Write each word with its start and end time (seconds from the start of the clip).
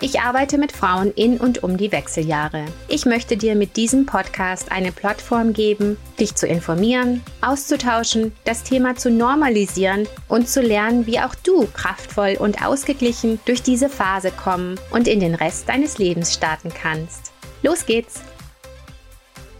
Ich 0.00 0.20
arbeite 0.20 0.58
mit 0.58 0.72
Frauen 0.72 1.12
in 1.12 1.38
und 1.38 1.62
um 1.62 1.76
die 1.76 1.92
Wechseljahre. 1.92 2.64
Ich 2.88 3.06
möchte 3.06 3.36
dir 3.36 3.54
mit 3.54 3.76
diesem 3.76 4.06
Podcast 4.06 4.72
eine 4.72 4.90
Plattform 4.90 5.52
geben, 5.52 5.96
dich 6.18 6.34
zu 6.34 6.46
informieren, 6.46 7.22
auszutauschen, 7.40 8.32
das 8.44 8.64
Thema 8.64 8.96
zu 8.96 9.10
normalisieren 9.10 10.08
und 10.28 10.48
zu 10.48 10.60
lernen, 10.60 11.06
wie 11.06 11.20
auch 11.20 11.34
du 11.36 11.66
kraftvoll 11.68 12.36
und 12.38 12.66
ausgeglichen 12.66 13.38
durch 13.46 13.62
diese 13.62 13.88
Phase 13.88 14.32
kommen 14.32 14.80
und 14.90 15.06
in 15.06 15.20
den 15.20 15.34
Rest 15.34 15.68
deines 15.68 15.96
Lebens 15.98 16.34
starten 16.34 16.72
kannst. 16.74 17.32
Los 17.62 17.86
geht's! 17.86 18.20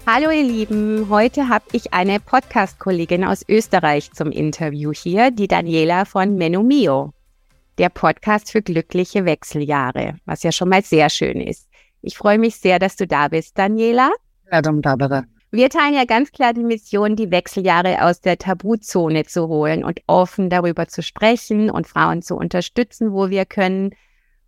Hallo 0.07 0.31
ihr 0.31 0.43
Lieben, 0.43 1.07
heute 1.09 1.49
habe 1.49 1.65
ich 1.73 1.95
eine 1.95 2.21
Podcast-Kollegin 2.21 3.25
aus 3.25 3.43
Österreich 3.49 4.13
zum 4.13 4.31
Interview 4.33 4.93
hier, 4.93 5.31
die 5.31 5.49
Daniela 5.49 6.05
von 6.05 6.37
Menumio 6.37 7.15
der 7.79 7.89
Podcast 7.89 8.51
für 8.51 8.63
glückliche 8.63 9.25
Wechseljahre, 9.25 10.17
was 10.25 10.43
ja 10.43 10.53
schon 10.53 10.69
mal 10.69 10.83
sehr 10.83 11.11
schön 11.11 11.41
ist. 11.41 11.69
Ich 12.03 12.17
freue 12.17 12.39
mich 12.39 12.57
sehr, 12.57 12.79
dass 12.79 12.97
du 12.97 13.07
da 13.07 13.29
bist, 13.29 13.59
Daniela. 13.59 14.11
Ja, 14.51 14.63
dann 14.63 14.81
Barbara. 14.81 15.25
Wir 15.51 15.71
teilen 15.71 15.95
ja 15.95 16.05
ganz 16.05 16.33
klar 16.33 16.53
die 16.53 16.65
Mission, 16.65 17.15
die 17.15 17.31
Wechseljahre 17.31 18.03
aus 18.03 18.21
der 18.21 18.39
Tabuzone 18.39 19.25
zu 19.25 19.47
holen 19.47 19.85
und 19.85 20.01
offen 20.09 20.51
darüber 20.51 20.89
zu 20.89 21.01
sprechen 21.03 21.71
und 21.71 21.87
Frauen 21.87 22.23
zu 22.23 22.37
unterstützen, 22.37 23.13
wo 23.13 23.31
wir 23.31 23.45
können 23.45 23.95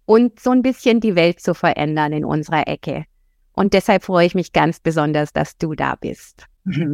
und 0.04 0.40
so 0.40 0.50
ein 0.50 0.62
bisschen 0.62 1.00
die 1.00 1.14
Welt 1.14 1.40
zu 1.40 1.54
verändern 1.54 2.12
in 2.12 2.24
unserer 2.24 2.66
Ecke. 2.66 3.04
Und 3.56 3.72
deshalb 3.72 4.04
freue 4.04 4.26
ich 4.26 4.34
mich 4.34 4.52
ganz 4.52 4.80
besonders, 4.80 5.32
dass 5.32 5.56
du 5.56 5.74
da 5.74 5.96
bist. 5.96 6.44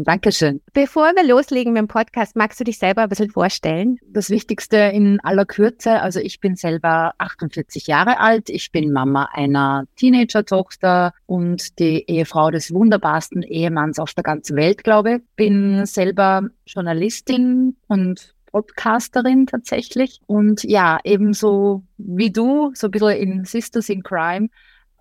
Dankeschön. 0.05 0.61
Bevor 0.75 1.13
wir 1.17 1.27
loslegen 1.27 1.73
mit 1.73 1.81
dem 1.81 1.89
Podcast, 1.89 2.37
magst 2.37 2.61
du 2.61 2.65
dich 2.65 2.79
selber 2.79 3.03
ein 3.03 3.09
bisschen 3.09 3.31
vorstellen? 3.31 3.99
Das 4.07 4.31
Wichtigste 4.31 4.77
in 4.77 5.19
aller 5.21 5.45
Kürze, 5.45 6.01
also 6.01 6.21
ich 6.21 6.41
bin 6.41 6.55
selber 6.55 7.15
48 7.19 7.87
Jahre 7.87 8.21
alt, 8.21 8.49
ich 8.49 8.71
bin 8.71 8.93
Mama 8.93 9.31
einer 9.33 9.87
Teenager-Tochter 9.97 11.15
und 11.27 11.79
die 11.81 12.05
Ehefrau 12.07 12.51
des 12.51 12.73
wunderbarsten 12.73 13.43
Ehemanns 13.43 13.99
auf 13.99 14.15
der 14.15 14.25
ganzen 14.25 14.57
Welt, 14.57 14.85
glaube 14.85 15.15
ich. 15.15 15.23
Bin 15.37 15.85
selber 15.85 16.49
Journalistin 16.67 17.77
und 17.89 18.35
Podcasterin 18.53 19.47
tatsächlich 19.47 20.21
und 20.27 20.63
ja, 20.63 21.01
ebenso 21.03 21.83
wie 21.97 22.31
du, 22.31 22.71
so 22.75 22.89
ein 22.89 22.91
bisschen 22.91 23.17
in 23.17 23.45
Sisters 23.47 23.89
in 23.89 24.03
Crime, 24.03 24.49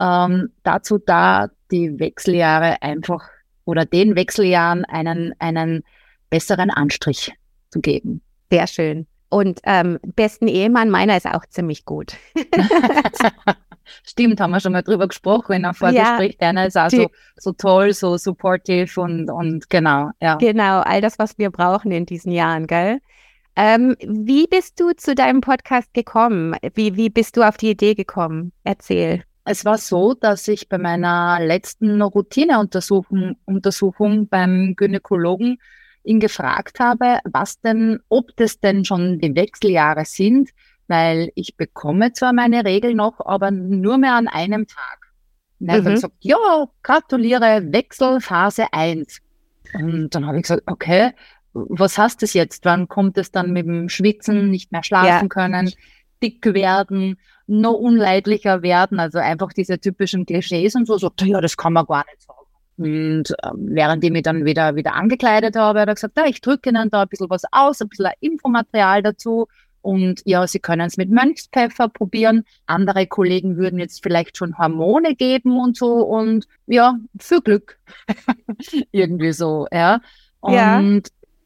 ähm, 0.02 0.50
dazu 0.64 0.98
da, 0.98 1.50
die 1.70 2.00
Wechseljahre 2.00 2.82
einfach 2.82 3.30
oder 3.66 3.86
den 3.86 4.16
Wechseljahren 4.16 4.84
einen, 4.86 5.34
einen 5.40 5.84
besseren 6.30 6.72
Anstrich 6.72 7.32
zu 7.70 7.80
geben. 7.80 8.22
Sehr 8.52 8.68
schön. 8.68 9.08
Und 9.30 9.62
ähm, 9.64 9.98
besten 10.16 10.48
Ehemann, 10.48 10.90
meiner 10.90 11.16
ist 11.16 11.28
auch 11.28 11.46
ziemlich 11.46 11.86
gut. 11.86 12.18
Stimmt, 14.04 14.42
haben 14.42 14.52
wir 14.52 14.60
schon 14.60 14.74
mal 14.74 14.82
drüber 14.82 15.08
gesprochen 15.08 15.54
in 15.54 15.66
einem 15.66 15.74
Vorgespräch. 15.74 16.34
Ja, 16.34 16.48
Deiner 16.48 16.66
ist 16.66 16.78
auch 16.78 16.90
so, 16.90 17.08
so 17.38 17.54
toll, 17.54 17.94
so 17.94 18.18
supportive 18.18 19.00
und, 19.00 19.30
und 19.30 19.70
genau, 19.70 20.10
ja. 20.22 20.36
Genau, 20.36 20.82
all 20.82 21.02
das, 21.02 21.20
was 21.20 21.38
wir 21.38 21.50
brauchen 21.50 21.92
in 21.92 22.06
diesen 22.06 22.32
Jahren, 22.32 22.68
gell? 22.68 23.00
Ähm, 23.56 23.96
wie 24.02 24.48
bist 24.48 24.80
du 24.80 24.92
zu 24.94 25.14
deinem 25.14 25.42
Podcast 25.42 25.94
gekommen? 25.94 26.56
Wie, 26.74 26.96
wie 26.96 27.10
bist 27.10 27.38
du 27.38 27.44
auf 27.44 27.58
die 27.58 27.72
Idee 27.72 27.96
gekommen? 27.96 28.54
Erzähl. 28.64 29.24
Es 29.52 29.66
war 29.66 29.78
so, 29.78 30.14
dass 30.14 30.48
ich 30.48 30.70
bei 30.70 30.78
meiner 30.78 31.38
letzten 31.42 32.02
Routineuntersuchung 32.02 33.36
Untersuchung 33.44 34.30
beim 34.30 34.78
Gynäkologen 34.78 35.58
ihn 36.06 36.22
gefragt 36.22 36.80
habe, 36.80 37.20
was 37.26 37.60
denn, 37.60 38.00
ob 38.08 38.34
das 38.38 38.62
denn 38.62 38.86
schon 38.86 39.20
die 39.20 39.36
Wechseljahre 39.36 40.06
sind, 40.06 40.52
weil 40.88 41.34
ich 41.36 41.58
bekomme 41.58 42.14
zwar 42.14 42.32
meine 42.32 42.64
Regel 42.64 42.94
noch, 42.96 43.20
aber 43.20 43.52
nur 43.52 43.98
mehr 43.98 44.16
an 44.16 44.30
einem 44.30 44.68
Tag. 44.68 45.12
Und 45.60 45.68
er 45.68 45.82
mhm. 45.82 45.86
hat 45.86 45.94
gesagt, 45.96 46.16
ja, 46.22 46.66
gratuliere, 46.82 47.74
Wechselphase 47.74 48.72
1. 48.72 49.20
Und 49.74 50.16
dann 50.16 50.28
habe 50.28 50.38
ich 50.38 50.44
gesagt, 50.44 50.64
okay, 50.66 51.12
was 51.52 51.98
heißt 51.98 52.22
das 52.22 52.34
jetzt? 52.34 52.64
Wann 52.64 52.88
kommt 52.88 53.18
es 53.18 53.32
dann 53.32 53.52
mit 53.52 53.66
dem 53.66 53.90
Schwitzen, 53.90 54.50
nicht 54.50 54.72
mehr 54.72 54.84
schlafen 54.84 55.26
ja. 55.26 55.28
können, 55.28 55.74
dick 56.22 56.46
werden? 56.46 57.18
noch 57.52 57.74
unleidlicher 57.74 58.64
werden. 58.64 59.00
Also 59.00 59.20
einfach 59.20 59.54
diese 59.54 59.80
typischen 59.80 60.26
Klischees 60.26 60.76
und 60.76 60.88
so, 60.88 60.98
so, 60.98 61.12
ja, 61.22 61.42
das 61.42 61.58
kann 61.58 61.74
man 61.74 61.86
gar 61.86 62.06
nicht 62.10 62.22
sagen. 62.22 62.40
Und 62.78 63.36
ähm, 63.44 63.68
während 63.76 64.04
ich 64.04 64.12
mich 64.12 64.24
dann 64.24 64.46
wieder, 64.46 64.76
wieder 64.76 64.96
angekleidet 64.96 65.56
habe, 65.56 65.82
hat 65.82 65.90
er 65.90 65.96
gesagt, 65.96 66.18
ja, 66.18 66.26
ich 66.26 66.42
drücke 66.42 66.70
Ihnen 66.70 66.90
da 66.90 67.04
ein 67.04 67.10
bisschen 67.10 67.30
was 67.30 67.44
aus, 67.52 67.82
ein 67.82 67.90
bisschen 67.90 68.12
Infomaterial 68.22 69.04
dazu. 69.04 69.48
Und 69.82 70.22
ja, 70.26 70.48
Sie 70.48 70.60
können 70.60 70.88
es 70.88 70.98
mit 70.98 71.10
Mönchspfeffer 71.10 71.90
probieren. 71.90 72.44
Andere 72.66 73.06
Kollegen 73.06 73.58
würden 73.58 73.80
jetzt 73.80 74.02
vielleicht 74.02 74.38
schon 74.38 74.58
Hormone 74.58 75.16
geben 75.16 75.60
und 75.60 75.76
so. 75.76 76.02
Und 76.02 76.48
ja, 76.68 76.98
für 77.20 77.42
Glück. 77.42 77.80
irgendwie 78.92 79.34
so, 79.34 79.68
ja. 79.72 80.00
Und 80.40 80.54
ja. 80.54 80.80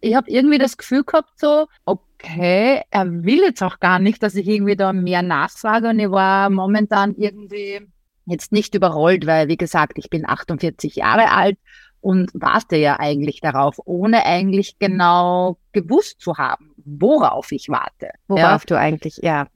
Ich 0.05 0.15
habe 0.15 0.29
irgendwie 0.29 0.59
das 0.59 0.77
Gefühl 0.77 1.03
gehabt, 1.03 1.31
so, 1.39 1.67
okay, 1.85 2.81
er 2.91 3.23
will 3.23 3.41
jetzt 3.41 3.63
auch 3.63 3.79
gar 3.79 3.97
nicht, 3.97 4.21
dass 4.21 4.35
ich 4.35 4.47
irgendwie 4.47 4.75
da 4.75 4.93
mehr 4.93 5.23
nachfrage 5.23 5.89
und 5.89 5.99
ich 5.99 6.11
war 6.11 6.51
momentan 6.51 7.15
irgendwie 7.15 7.81
jetzt 8.27 8.51
nicht 8.51 8.75
überrollt, 8.75 9.25
weil 9.25 9.47
wie 9.47 9.57
gesagt, 9.57 9.97
ich 9.97 10.09
bin 10.11 10.27
48 10.27 10.95
Jahre 10.95 11.31
alt 11.31 11.57
und 12.01 12.29
warte 12.35 12.75
ja 12.75 12.99
eigentlich 12.99 13.41
darauf, 13.41 13.79
ohne 13.85 14.25
eigentlich 14.25 14.77
genau 14.77 15.57
gewusst 15.71 16.21
zu 16.21 16.37
haben, 16.37 16.71
worauf 16.77 17.51
ich 17.51 17.67
warte. 17.69 18.11
Worauf 18.27 18.61
ja. 18.61 18.67
du 18.67 18.77
eigentlich, 18.77 19.17
ja. 19.23 19.47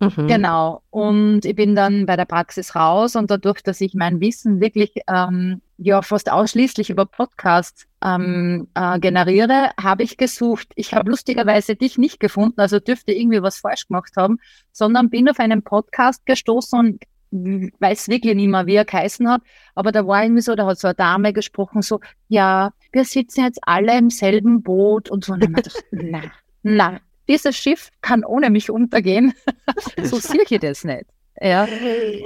Mhm. 0.00 0.28
Genau. 0.28 0.82
Und 0.90 1.44
ich 1.44 1.56
bin 1.56 1.74
dann 1.74 2.06
bei 2.06 2.16
der 2.16 2.24
Praxis 2.24 2.74
raus 2.76 3.16
und 3.16 3.30
dadurch, 3.30 3.62
dass 3.62 3.80
ich 3.80 3.94
mein 3.94 4.20
Wissen 4.20 4.60
wirklich 4.60 4.92
ähm, 5.08 5.60
ja 5.76 6.02
fast 6.02 6.30
ausschließlich 6.30 6.90
über 6.90 7.04
Podcasts 7.04 7.86
ähm, 8.04 8.68
äh, 8.74 8.98
generiere, 9.00 9.70
habe 9.80 10.04
ich 10.04 10.16
gesucht. 10.16 10.68
Ich 10.76 10.94
habe 10.94 11.10
lustigerweise 11.10 11.74
dich 11.74 11.98
nicht 11.98 12.20
gefunden, 12.20 12.60
also 12.60 12.78
dürfte 12.78 13.12
irgendwie 13.12 13.42
was 13.42 13.58
falsch 13.58 13.88
gemacht 13.88 14.12
haben, 14.16 14.38
sondern 14.72 15.10
bin 15.10 15.28
auf 15.28 15.40
einen 15.40 15.62
Podcast 15.62 16.24
gestoßen 16.26 16.78
und 16.78 17.02
weiß 17.30 18.08
wirklich 18.08 18.34
nicht 18.34 18.48
mehr, 18.48 18.66
wie 18.66 18.76
er 18.76 18.84
geheißen 18.84 19.28
hat, 19.28 19.42
aber 19.74 19.92
da 19.92 20.06
war 20.06 20.22
irgendwie 20.22 20.40
so, 20.40 20.54
da 20.54 20.66
hat 20.66 20.78
so 20.78 20.88
eine 20.88 20.94
Dame 20.94 21.32
gesprochen, 21.32 21.82
so, 21.82 22.00
ja, 22.28 22.72
wir 22.92 23.04
sitzen 23.04 23.44
jetzt 23.44 23.58
alle 23.62 23.98
im 23.98 24.10
selben 24.10 24.62
Boot 24.62 25.10
und 25.10 25.24
so. 25.24 25.34
Und 25.34 25.42
dann 25.42 25.54
habe 25.54 25.68
ich 25.68 25.74
gedacht, 25.74 25.84
na, 26.62 26.92
na, 26.92 27.00
dieses 27.28 27.56
Schiff 27.56 27.90
kann 28.00 28.24
ohne 28.24 28.50
mich 28.50 28.70
untergehen. 28.70 29.34
so 30.02 30.16
sehe 30.16 30.42
ich 30.48 30.60
das 30.60 30.84
nicht. 30.84 31.06
Ja. 31.40 31.68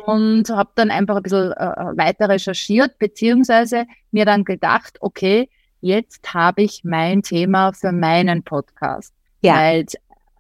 Und 0.07 0.49
habe 0.49 0.71
dann 0.75 0.91
einfach 0.91 1.17
ein 1.17 1.23
bisschen 1.23 1.53
äh, 1.53 1.97
weiter 1.97 2.29
recherchiert, 2.29 2.99
beziehungsweise 2.99 3.87
mir 4.11 4.25
dann 4.25 4.45
gedacht, 4.45 4.97
okay, 5.01 5.51
jetzt 5.81 6.33
habe 6.33 6.63
ich 6.63 6.83
mein 6.85 7.23
Thema 7.23 7.73
für 7.73 7.93
meinen 7.93 8.43
Podcast. 8.43 9.13
Ja. 9.43 9.57
Weil 9.57 9.87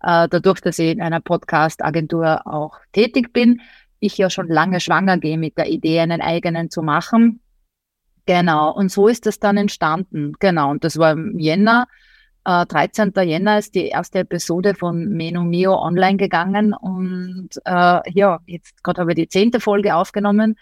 äh, 0.02 0.28
dadurch, 0.28 0.60
dass 0.60 0.78
ich 0.78 0.92
in 0.92 1.02
einer 1.02 1.20
Podcast-Agentur 1.20 2.46
auch 2.46 2.78
tätig 2.92 3.32
bin, 3.32 3.60
ich 4.00 4.18
ja 4.18 4.30
schon 4.30 4.48
lange 4.48 4.80
schwanger 4.80 5.18
gehe 5.18 5.38
mit 5.38 5.58
der 5.58 5.68
Idee, 5.68 6.00
einen 6.00 6.20
eigenen 6.20 6.70
zu 6.70 6.82
machen. 6.82 7.40
Genau, 8.26 8.72
und 8.72 8.90
so 8.90 9.08
ist 9.08 9.26
das 9.26 9.38
dann 9.38 9.56
entstanden. 9.56 10.34
Genau, 10.38 10.70
und 10.70 10.84
das 10.84 10.96
war 10.98 11.12
im 11.12 11.38
Jänner 11.38 11.88
äh, 12.44 12.66
13. 12.66 13.12
Jänner 13.22 13.58
ist 13.58 13.74
die 13.74 13.88
erste 13.88 14.20
Episode 14.20 14.74
von 14.74 15.08
Meno 15.08 15.42
Mio 15.42 15.74
online 15.74 16.16
gegangen 16.16 16.74
und 16.74 17.50
äh, 17.64 18.10
ja, 18.12 18.40
jetzt 18.46 18.82
gerade 18.82 19.00
habe 19.00 19.12
ich 19.12 19.16
die 19.16 19.28
zehnte 19.28 19.60
Folge 19.60 19.94
aufgenommen 19.94 20.56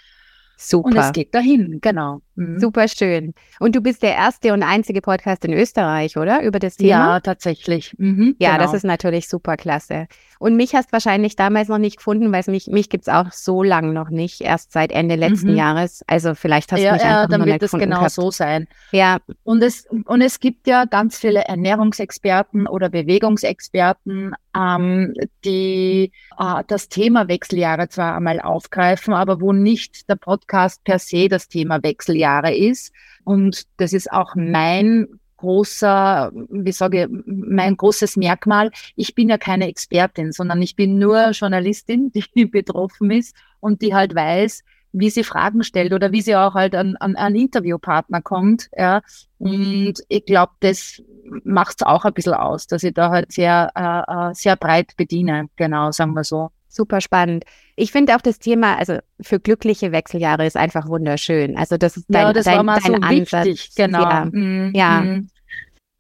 Super. 0.63 0.89
Und 0.89 0.97
es 0.99 1.13
geht 1.13 1.35
dahin, 1.35 1.79
genau. 1.81 2.21
Mhm. 2.37 2.59
Super 2.59 2.89
schön. 2.89 3.35
Und 3.59 3.77
du 3.77 3.81
bist 3.81 4.03
der 4.03 4.15
erste 4.15 4.53
und 4.53 4.63
einzige 4.63 5.03
Podcast 5.03 5.45
in 5.45 5.53
Österreich, 5.53 6.17
oder? 6.17 6.43
Über 6.43 6.59
das 6.59 6.77
Thema? 6.77 6.89
Ja, 6.89 7.21
tatsächlich. 7.21 7.95
Mhm, 7.99 8.37
ja, 8.39 8.53
genau. 8.53 8.65
das 8.65 8.75
ist 8.75 8.85
natürlich 8.85 9.29
super 9.29 9.57
klasse. 9.57 10.07
Und 10.39 10.57
mich 10.57 10.75
hast 10.75 10.91
wahrscheinlich 10.91 11.37
damals 11.37 11.69
noch 11.69 11.77
nicht 11.77 11.99
gefunden, 11.99 12.33
weil 12.33 12.43
mich, 12.47 12.67
mich 12.67 12.89
gibt 12.89 13.03
es 13.03 13.09
auch 13.13 13.31
so 13.31 13.63
lange 13.63 13.93
noch 13.93 14.09
nicht, 14.09 14.41
erst 14.41 14.73
seit 14.73 14.91
Ende 14.91 15.17
letzten 15.17 15.51
mhm. 15.51 15.57
Jahres. 15.57 16.03
Also 16.07 16.35
vielleicht 16.35 16.73
hast 16.73 16.81
ja, 16.81 16.93
du 16.93 16.95
mich 16.95 17.03
ja, 17.03 17.09
einfach 17.09 17.29
dann 17.29 17.41
noch 17.41 17.47
wird 17.47 17.63
es 17.63 17.73
genau 17.73 17.97
gehabt. 17.99 18.13
so 18.13 18.31
sein. 18.31 18.67
Ja. 18.91 19.19
Und 19.45 19.63
es, 19.63 19.87
und 20.07 20.23
es 20.23 20.41
gibt 20.41 20.67
ja 20.67 20.87
ganz 20.87 21.19
viele 21.19 21.41
Ernährungsexperten 21.41 22.67
oder 22.67 22.89
Bewegungsexperten, 22.89 24.35
ähm, 24.57 25.13
die 25.45 26.11
äh, 26.39 26.65
das 26.67 26.89
Thema 26.89 27.29
Wechseljahre 27.29 27.91
zwar 27.91 28.17
einmal 28.17 28.41
aufgreifen, 28.41 29.13
aber 29.13 29.43
wo 29.43 29.53
nicht 29.53 30.09
der 30.09 30.17
Podcast 30.17 30.83
per 30.85 30.99
se 30.99 31.29
das 31.29 31.49
Thema 31.49 31.83
Wechseljahre 31.83 32.30
ist. 32.39 32.93
Und 33.25 33.65
das 33.77 33.93
ist 33.93 34.11
auch 34.11 34.35
mein 34.35 35.07
großer, 35.41 36.33
wie 36.51 36.73
sage 36.73 37.09
mein 37.27 37.77
großes 37.77 38.17
Merkmal. 38.17 38.71
Ich 38.95 39.15
bin 39.15 39.29
ja 39.29 39.39
keine 39.39 39.69
Expertin, 39.69 40.33
sondern 40.33 40.61
ich 40.61 40.77
bin 40.77 40.99
nur 40.99 41.31
Journalistin, 41.31 42.13
die 42.35 42.47
betroffen 42.47 43.11
ist 43.11 43.35
und 43.61 43.83
die 43.83 43.95
halt 43.95 44.15
weiß, 44.15 44.63
wie 44.93 45.11
sie 45.11 45.25
Fragen 45.25 45.63
stellt 45.63 45.93
oder 45.93 46.13
wie 46.13 46.21
sie 46.21 46.37
auch 46.37 46.55
halt 46.55 46.75
an, 46.75 46.97
an 46.97 47.17
einen 47.17 47.37
Interviewpartner 47.37 48.23
kommt. 48.23 48.69
Ja. 48.77 49.03
Und 49.39 49.95
ich 50.09 50.25
glaube, 50.25 50.53
das 50.61 51.03
macht 51.45 51.77
es 51.79 51.87
auch 51.87 52.05
ein 52.05 52.13
bisschen 52.13 52.35
aus, 52.35 52.67
dass 52.67 52.83
ich 52.83 52.95
da 52.95 53.11
halt 53.11 53.33
sehr, 53.33 53.71
äh, 53.75 54.31
äh, 54.31 54.35
sehr 54.35 54.57
breit 54.57 54.97
bediene. 54.97 55.49
Genau, 55.57 55.93
sagen 55.93 56.15
wir 56.15 56.25
so. 56.25 56.51
Super 56.73 57.01
spannend. 57.01 57.45
Ich 57.75 57.91
finde 57.91 58.15
auch 58.15 58.21
das 58.21 58.39
Thema, 58.39 58.79
also 58.79 58.99
für 59.21 59.41
glückliche 59.41 59.91
Wechseljahre 59.91 60.47
ist 60.47 60.57
einfach 60.57 60.89
wunderschön. 60.89 61.57
Also 61.57 61.77
das 61.77 61.97
ist 61.97 62.07
dein, 62.09 62.23
ja, 62.23 62.33
das 62.33 62.45
dein, 62.45 62.57
war 62.59 62.63
mal 62.63 62.81
dein 62.81 62.95
so 62.95 63.09
Ansatz. 63.09 63.47
Wichtig, 63.47 63.75
genau. 63.75 64.03
Ja, 64.03 64.25
mhm. 64.31 64.73
ja. 64.75 65.01
Mhm. 65.01 65.31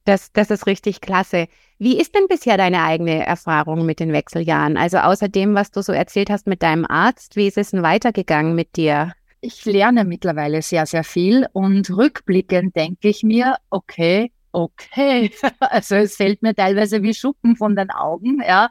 Das, 0.05 0.33
das 0.33 0.51
ist 0.51 0.67
richtig 0.67 1.01
klasse. 1.01 1.49
Wie 1.79 2.01
ist 2.01 2.15
denn 2.15 2.27
bisher 2.29 2.57
deine 2.57 2.85
eigene 2.85 3.27
Erfahrung 3.27 3.85
mit 3.85 4.01
den 4.01 4.13
Wechseljahren? 4.13 4.77
Also 4.77 4.99
außer 4.99 5.29
dem, 5.29 5.55
was 5.55 5.71
du 5.73 5.83
so 5.83 5.93
erzählt 5.93 6.31
hast 6.31 6.47
mit 6.47 6.63
deinem 6.63 6.87
Arzt, 6.87 7.37
wie 7.37 7.49
ist 7.49 7.59
es 7.59 7.73
denn 7.73 7.83
weitergegangen 7.83 8.55
mit 8.55 8.77
dir? 8.77 9.13
Ich 9.41 9.65
lerne 9.65 10.05
mittlerweile 10.05 10.63
sehr, 10.63 10.87
sehr 10.87 11.03
viel 11.03 11.47
und 11.53 11.91
rückblickend 11.91 12.77
denke 12.77 13.09
ich 13.09 13.23
mir, 13.23 13.57
okay, 13.71 14.31
okay. 14.53 15.33
Also 15.61 15.97
es 15.97 16.17
fällt 16.17 16.43
mir 16.43 16.55
teilweise 16.55 17.03
wie 17.03 17.15
Schuppen 17.15 17.57
von 17.57 17.75
den 17.75 17.91
Augen, 17.91 18.43
ja, 18.47 18.69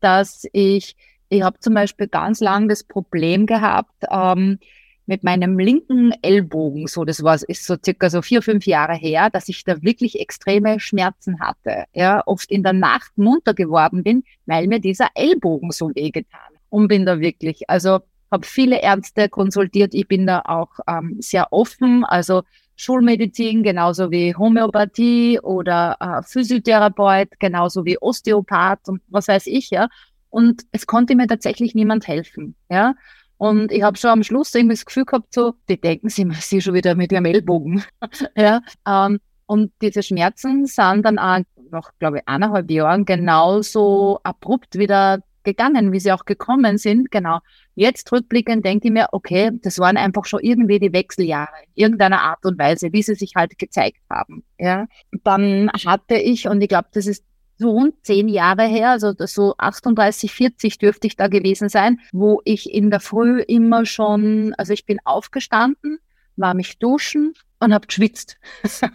dass 0.00 0.46
ich, 0.52 0.96
ich 1.28 1.42
habe 1.42 1.58
zum 1.60 1.74
Beispiel 1.74 2.08
ganz 2.08 2.40
lang 2.40 2.68
das 2.68 2.84
Problem 2.84 3.46
gehabt, 3.46 3.94
ähm, 4.10 4.58
mit 5.06 5.22
meinem 5.22 5.58
linken 5.58 6.12
Ellbogen, 6.22 6.86
so 6.86 7.04
das 7.04 7.22
war 7.22 7.34
ist 7.34 7.66
so 7.66 7.76
circa 7.82 8.08
so 8.08 8.22
vier, 8.22 8.40
fünf 8.40 8.66
Jahre 8.66 8.94
her, 8.94 9.28
dass 9.30 9.48
ich 9.48 9.64
da 9.64 9.82
wirklich 9.82 10.18
extreme 10.18 10.80
Schmerzen 10.80 11.40
hatte. 11.40 11.84
Ja, 11.92 12.22
oft 12.26 12.50
in 12.50 12.62
der 12.62 12.72
Nacht 12.72 13.12
munter 13.16 13.52
geworden 13.54 14.02
bin, 14.02 14.24
weil 14.46 14.66
mir 14.66 14.80
dieser 14.80 15.08
Ellbogen 15.14 15.72
so 15.72 15.90
wehgetan. 15.94 16.40
Und 16.70 16.88
bin 16.88 17.04
da 17.04 17.20
wirklich, 17.20 17.68
also 17.68 18.00
habe 18.30 18.46
viele 18.46 18.82
Ärzte 18.82 19.28
konsultiert. 19.28 19.94
Ich 19.94 20.08
bin 20.08 20.26
da 20.26 20.42
auch 20.44 20.70
ähm, 20.88 21.16
sehr 21.20 21.52
offen, 21.52 22.04
also 22.04 22.42
Schulmedizin 22.76 23.62
genauso 23.62 24.10
wie 24.10 24.34
Homöopathie 24.34 25.38
oder 25.40 25.96
äh, 26.00 26.22
Physiotherapeut, 26.22 27.38
genauso 27.38 27.84
wie 27.84 27.98
Osteopath 27.98 28.88
und 28.88 29.02
was 29.08 29.28
weiß 29.28 29.46
ich, 29.46 29.70
ja. 29.70 29.88
Und 30.34 30.62
es 30.72 30.88
konnte 30.88 31.14
mir 31.14 31.28
tatsächlich 31.28 31.76
niemand 31.76 32.08
helfen, 32.08 32.56
ja. 32.68 32.96
Und 33.36 33.70
ich 33.70 33.84
habe 33.84 33.96
schon 33.96 34.10
am 34.10 34.24
Schluss 34.24 34.52
irgendwie 34.52 34.74
das 34.74 34.84
Gefühl 34.84 35.04
gehabt, 35.04 35.32
so, 35.32 35.54
die 35.68 35.80
denken 35.80 36.08
sie 36.08 36.24
mal, 36.24 36.34
sie 36.40 36.60
schon 36.60 36.74
wieder 36.74 36.96
mit 36.96 37.12
ihrem 37.12 37.24
Ellbogen. 37.24 37.84
ja, 38.36 38.60
ähm, 38.84 39.20
und 39.46 39.70
diese 39.80 40.02
Schmerzen 40.02 40.66
sind 40.66 41.04
dann 41.04 41.20
auch 41.20 41.38
nach, 41.70 41.92
glaube 42.00 42.18
ich, 42.18 42.24
eineinhalb 42.26 42.68
Jahren 42.68 43.04
genauso 43.04 44.18
abrupt 44.24 44.76
wieder 44.76 45.20
gegangen, 45.44 45.92
wie 45.92 46.00
sie 46.00 46.10
auch 46.10 46.24
gekommen 46.24 46.78
sind. 46.78 47.12
Genau. 47.12 47.38
Jetzt 47.76 48.10
rückblickend 48.10 48.64
denke 48.64 48.88
ich 48.88 48.92
mir, 48.92 49.06
okay, 49.12 49.52
das 49.62 49.78
waren 49.78 49.96
einfach 49.96 50.24
schon 50.24 50.40
irgendwie 50.40 50.80
die 50.80 50.92
Wechseljahre, 50.92 51.62
irgendeiner 51.76 52.22
Art 52.22 52.44
und 52.44 52.58
Weise, 52.58 52.92
wie 52.92 53.02
sie 53.02 53.14
sich 53.14 53.34
halt 53.36 53.56
gezeigt 53.56 54.00
haben. 54.10 54.42
Ja. 54.58 54.86
Dann 55.22 55.70
hatte 55.86 56.16
ich, 56.16 56.48
und 56.48 56.60
ich 56.60 56.68
glaube, 56.68 56.88
das 56.92 57.06
ist 57.06 57.24
so 57.58 57.70
rund 57.70 57.94
zehn 58.02 58.28
Jahre 58.28 58.64
her, 58.64 58.90
also 58.90 59.12
so 59.18 59.54
38, 59.58 60.32
40 60.32 60.78
dürfte 60.78 61.06
ich 61.06 61.16
da 61.16 61.28
gewesen 61.28 61.68
sein, 61.68 62.00
wo 62.12 62.40
ich 62.44 62.72
in 62.72 62.90
der 62.90 63.00
Früh 63.00 63.40
immer 63.40 63.86
schon, 63.86 64.54
also 64.58 64.72
ich 64.72 64.86
bin 64.86 64.98
aufgestanden, 65.04 65.98
war 66.36 66.54
mich 66.54 66.78
duschen 66.78 67.34
und 67.60 67.72
habe 67.72 67.86
geschwitzt. 67.86 68.38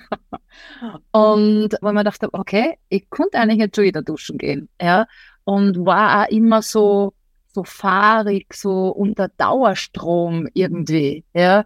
und 1.12 1.70
wo 1.82 1.92
man 1.92 2.06
dachte, 2.06 2.30
okay, 2.34 2.78
ich 2.90 3.10
konnte 3.10 3.40
eigentlich 3.40 3.60
jetzt 3.60 3.76
schon 3.76 3.86
wieder 3.86 4.02
duschen 4.02 4.38
gehen, 4.38 4.70
ja, 4.82 5.08
und 5.46 5.86
war 5.86 6.24
auch 6.24 6.30
immer 6.30 6.62
so, 6.62 7.14
so 7.54 7.64
fahrig, 7.64 8.54
so 8.54 8.90
unter 8.90 9.30
Dauerstrom 9.30 10.48
irgendwie, 10.54 11.24
ja, 11.34 11.66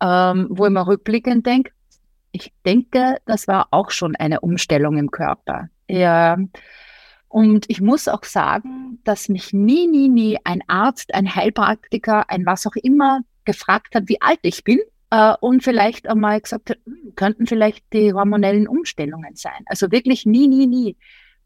ähm, 0.00 0.48
wo 0.50 0.66
ich 0.66 0.72
mir 0.72 0.86
rückblickend 0.86 1.46
denke, 1.46 1.72
ich 2.32 2.52
denke, 2.64 3.18
das 3.26 3.46
war 3.46 3.68
auch 3.70 3.90
schon 3.90 4.16
eine 4.16 4.40
Umstellung 4.40 4.96
im 4.96 5.10
Körper. 5.10 5.68
Ja. 5.88 6.38
Und 7.28 7.64
ich 7.68 7.80
muss 7.80 8.08
auch 8.08 8.24
sagen, 8.24 8.98
dass 9.04 9.28
mich 9.28 9.52
nie, 9.52 9.86
nie, 9.86 10.08
nie 10.08 10.38
ein 10.44 10.62
Arzt, 10.66 11.14
ein 11.14 11.34
Heilpraktiker, 11.34 12.28
ein 12.28 12.44
was 12.44 12.66
auch 12.66 12.76
immer 12.82 13.20
gefragt 13.44 13.94
hat, 13.94 14.08
wie 14.08 14.20
alt 14.20 14.40
ich 14.42 14.64
bin 14.64 14.80
äh, 15.10 15.34
und 15.40 15.62
vielleicht 15.62 16.08
einmal 16.08 16.40
gesagt 16.40 16.70
hat, 16.70 16.78
hm, 16.84 17.14
könnten 17.16 17.46
vielleicht 17.46 17.84
die 17.92 18.12
hormonellen 18.12 18.68
Umstellungen 18.68 19.36
sein. 19.36 19.62
Also 19.66 19.90
wirklich 19.90 20.26
nie, 20.26 20.48
nie, 20.48 20.66
nie. 20.66 20.96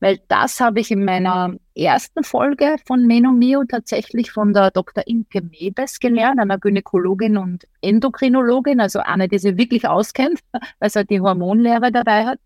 Weil 0.00 0.20
das 0.28 0.60
habe 0.60 0.80
ich 0.80 0.90
in 0.90 1.04
meiner 1.04 1.54
ersten 1.74 2.22
Folge 2.22 2.76
von 2.86 3.06
Menomio 3.06 3.64
tatsächlich 3.64 4.30
von 4.30 4.52
der 4.52 4.70
Dr. 4.70 5.06
Inke 5.06 5.40
Mebes 5.42 6.00
gelernt, 6.00 6.38
einer 6.38 6.58
Gynäkologin 6.58 7.36
und 7.38 7.66
Endokrinologin, 7.80 8.80
also 8.80 8.98
eine, 8.98 9.28
die 9.28 9.38
sich 9.38 9.56
wirklich 9.56 9.88
auskennt, 9.88 10.40
weil 10.80 10.90
sie 10.90 10.98
halt 10.98 11.10
die 11.10 11.20
Hormonlehre 11.20 11.90
dabei 11.92 12.26
hat 12.26 12.38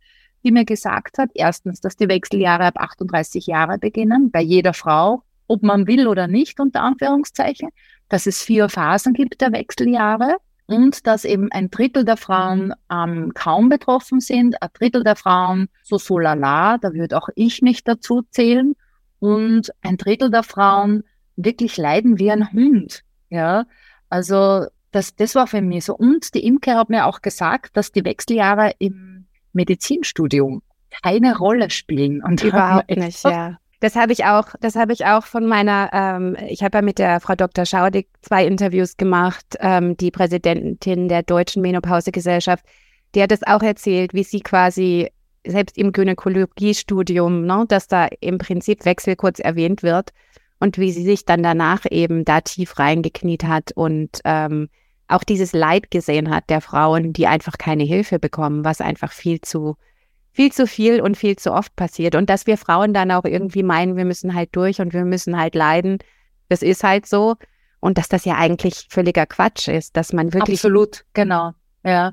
die 0.45 0.53
mir 0.53 0.65
gesagt 0.65 1.19
hat, 1.19 1.31
erstens, 1.35 1.81
dass 1.81 1.97
die 1.97 2.09
Wechseljahre 2.09 2.65
ab 2.65 2.75
38 2.79 3.47
Jahre 3.47 3.79
beginnen, 3.79 4.31
bei 4.31 4.41
jeder 4.41 4.73
Frau, 4.73 5.23
ob 5.47 5.63
man 5.63 5.87
will 5.87 6.07
oder 6.07 6.27
nicht, 6.27 6.61
unter 6.61 6.83
Anführungszeichen, 6.83 7.71
dass 8.09 8.27
es 8.27 8.43
vier 8.43 8.69
Phasen 8.69 9.13
gibt 9.13 9.41
der 9.41 9.53
Wechseljahre 9.53 10.37
und 10.71 11.05
dass 11.09 11.25
eben 11.25 11.51
ein 11.51 11.69
Drittel 11.69 12.05
der 12.05 12.17
Frauen 12.17 12.73
ähm, 12.93 13.33
kaum 13.35 13.69
betroffen 13.69 14.21
sind, 14.21 14.63
ein 14.63 14.69
Drittel 14.73 15.03
der 15.03 15.17
Frauen 15.17 15.69
so 15.83 15.99
so 15.99 16.17
lala, 16.21 16.79
da 16.79 16.95
würde 16.95 17.17
auch 17.17 17.29
ich 17.35 17.61
mich 17.61 17.83
dazu 17.83 18.23
zählen 18.31 18.77
und 19.19 19.73
ein 19.83 19.97
Drittel 19.97 20.31
der 20.31 20.45
Frauen 20.45 21.03
wirklich 21.35 21.77
leiden 21.77 22.21
wie 22.21 22.31
ein 22.31 22.53
Hund. 22.53 23.03
Ja, 23.31 23.65
also 24.09 24.67
das, 24.93 25.17
das 25.17 25.35
war 25.35 25.49
für 25.49 25.61
mich 25.61 25.87
so. 25.87 25.97
Und 25.97 26.35
die 26.35 26.47
Imke 26.47 26.77
hat 26.77 26.89
mir 26.89 27.07
auch 27.07 27.21
gesagt, 27.21 27.77
dass 27.77 27.91
die 27.91 28.05
Wechseljahre 28.05 28.73
im 28.79 29.27
Medizinstudium 29.53 30.63
keine 31.03 31.37
Rolle 31.37 31.71
spielen. 31.71 32.23
Und 32.23 32.45
Überhaupt 32.45 32.91
nicht, 32.91 33.25
ja. 33.25 33.59
Das 33.81 33.97
habe 33.97 34.13
ich 34.13 34.27
auch, 34.27 34.49
das 34.61 34.77
habe 34.77 34.93
ich 34.93 35.07
auch 35.07 35.25
von 35.25 35.47
meiner, 35.47 35.91
ähm, 35.93 36.37
ich 36.49 36.63
habe 36.63 36.79
ja 36.79 36.83
mit 36.83 36.99
der 36.99 37.19
Frau 37.21 37.35
Dr. 37.35 37.65
Schaudig 37.65 38.09
zwei 38.21 38.47
Interviews 38.47 38.99
gemacht, 38.99 39.57
ähm, 39.59 39.97
die 39.97 40.11
Präsidentin 40.11 41.09
der 41.09 41.23
Deutschen 41.23 41.63
Menopausegesellschaft, 41.63 42.65
die 43.15 43.23
hat 43.23 43.33
es 43.33 43.43
auch 43.43 43.63
erzählt, 43.63 44.13
wie 44.13 44.23
sie 44.23 44.41
quasi 44.41 45.11
selbst 45.47 45.79
im 45.79 45.93
Gynäkologiestudium, 45.93 47.47
ne, 47.47 47.65
dass 47.69 47.89
da 47.89 48.09
im 48.21 48.37
Prinzip 48.37 48.85
Wechsel 48.85 49.17
kurz 49.17 49.39
erwähnt 49.39 49.83
wird 49.83 50.11
und 50.59 50.77
wie 50.77 50.93
sie 50.93 51.03
sich 51.03 51.25
dann 51.25 51.43
danach 51.43 51.87
eben 51.91 52.27
da 52.27 52.43
tief 52.43 52.79
reingekniet 52.79 53.45
hat 53.45 53.73
und 53.73 54.21
ähm, 54.25 54.69
auch 55.09 55.25
dieses 55.25 55.53
Leid 55.53 55.91
gesehen 55.91 56.31
hat 56.31 56.51
der 56.51 56.61
Frauen, 56.61 57.15
die 57.15 57.27
einfach 57.27 57.57
keine 57.59 57.85
Hilfe 57.85 58.19
bekommen, 58.19 58.65
was 58.65 58.83
einfach 58.83 59.13
viel 59.13 59.41
zu, 59.41 59.77
viel 60.33 60.53
zu 60.53 60.67
viel 60.67 61.01
und 61.01 61.17
viel 61.17 61.37
zu 61.37 61.53
oft 61.53 61.75
passiert. 61.77 62.15
Und 62.15 62.31
dass 62.31 62.47
wir 62.47 62.57
Frauen 62.57 62.95
dann 62.95 63.11
auch 63.11 63.25
irgendwie 63.25 63.63
meinen, 63.63 63.97
wir 63.97 64.05
müssen 64.05 64.35
halt 64.35 64.55
durch 64.55 64.81
und 64.81 64.93
wir 64.93 65.05
müssen 65.05 65.39
halt 65.39 65.55
leiden. 65.55 65.99
Das 66.49 66.63
ist 66.63 66.85
halt 66.85 67.07
so. 67.07 67.37
Und 67.81 67.99
dass 67.99 68.09
das 68.09 68.25
ja 68.25 68.37
eigentlich 68.37 68.87
völliger 68.91 69.27
Quatsch 69.27 69.69
ist, 69.69 69.97
dass 69.97 70.13
man 70.13 70.33
wirklich. 70.33 70.59
Absolut, 70.59 71.05
genau. 71.15 71.53
Ja. 71.83 72.13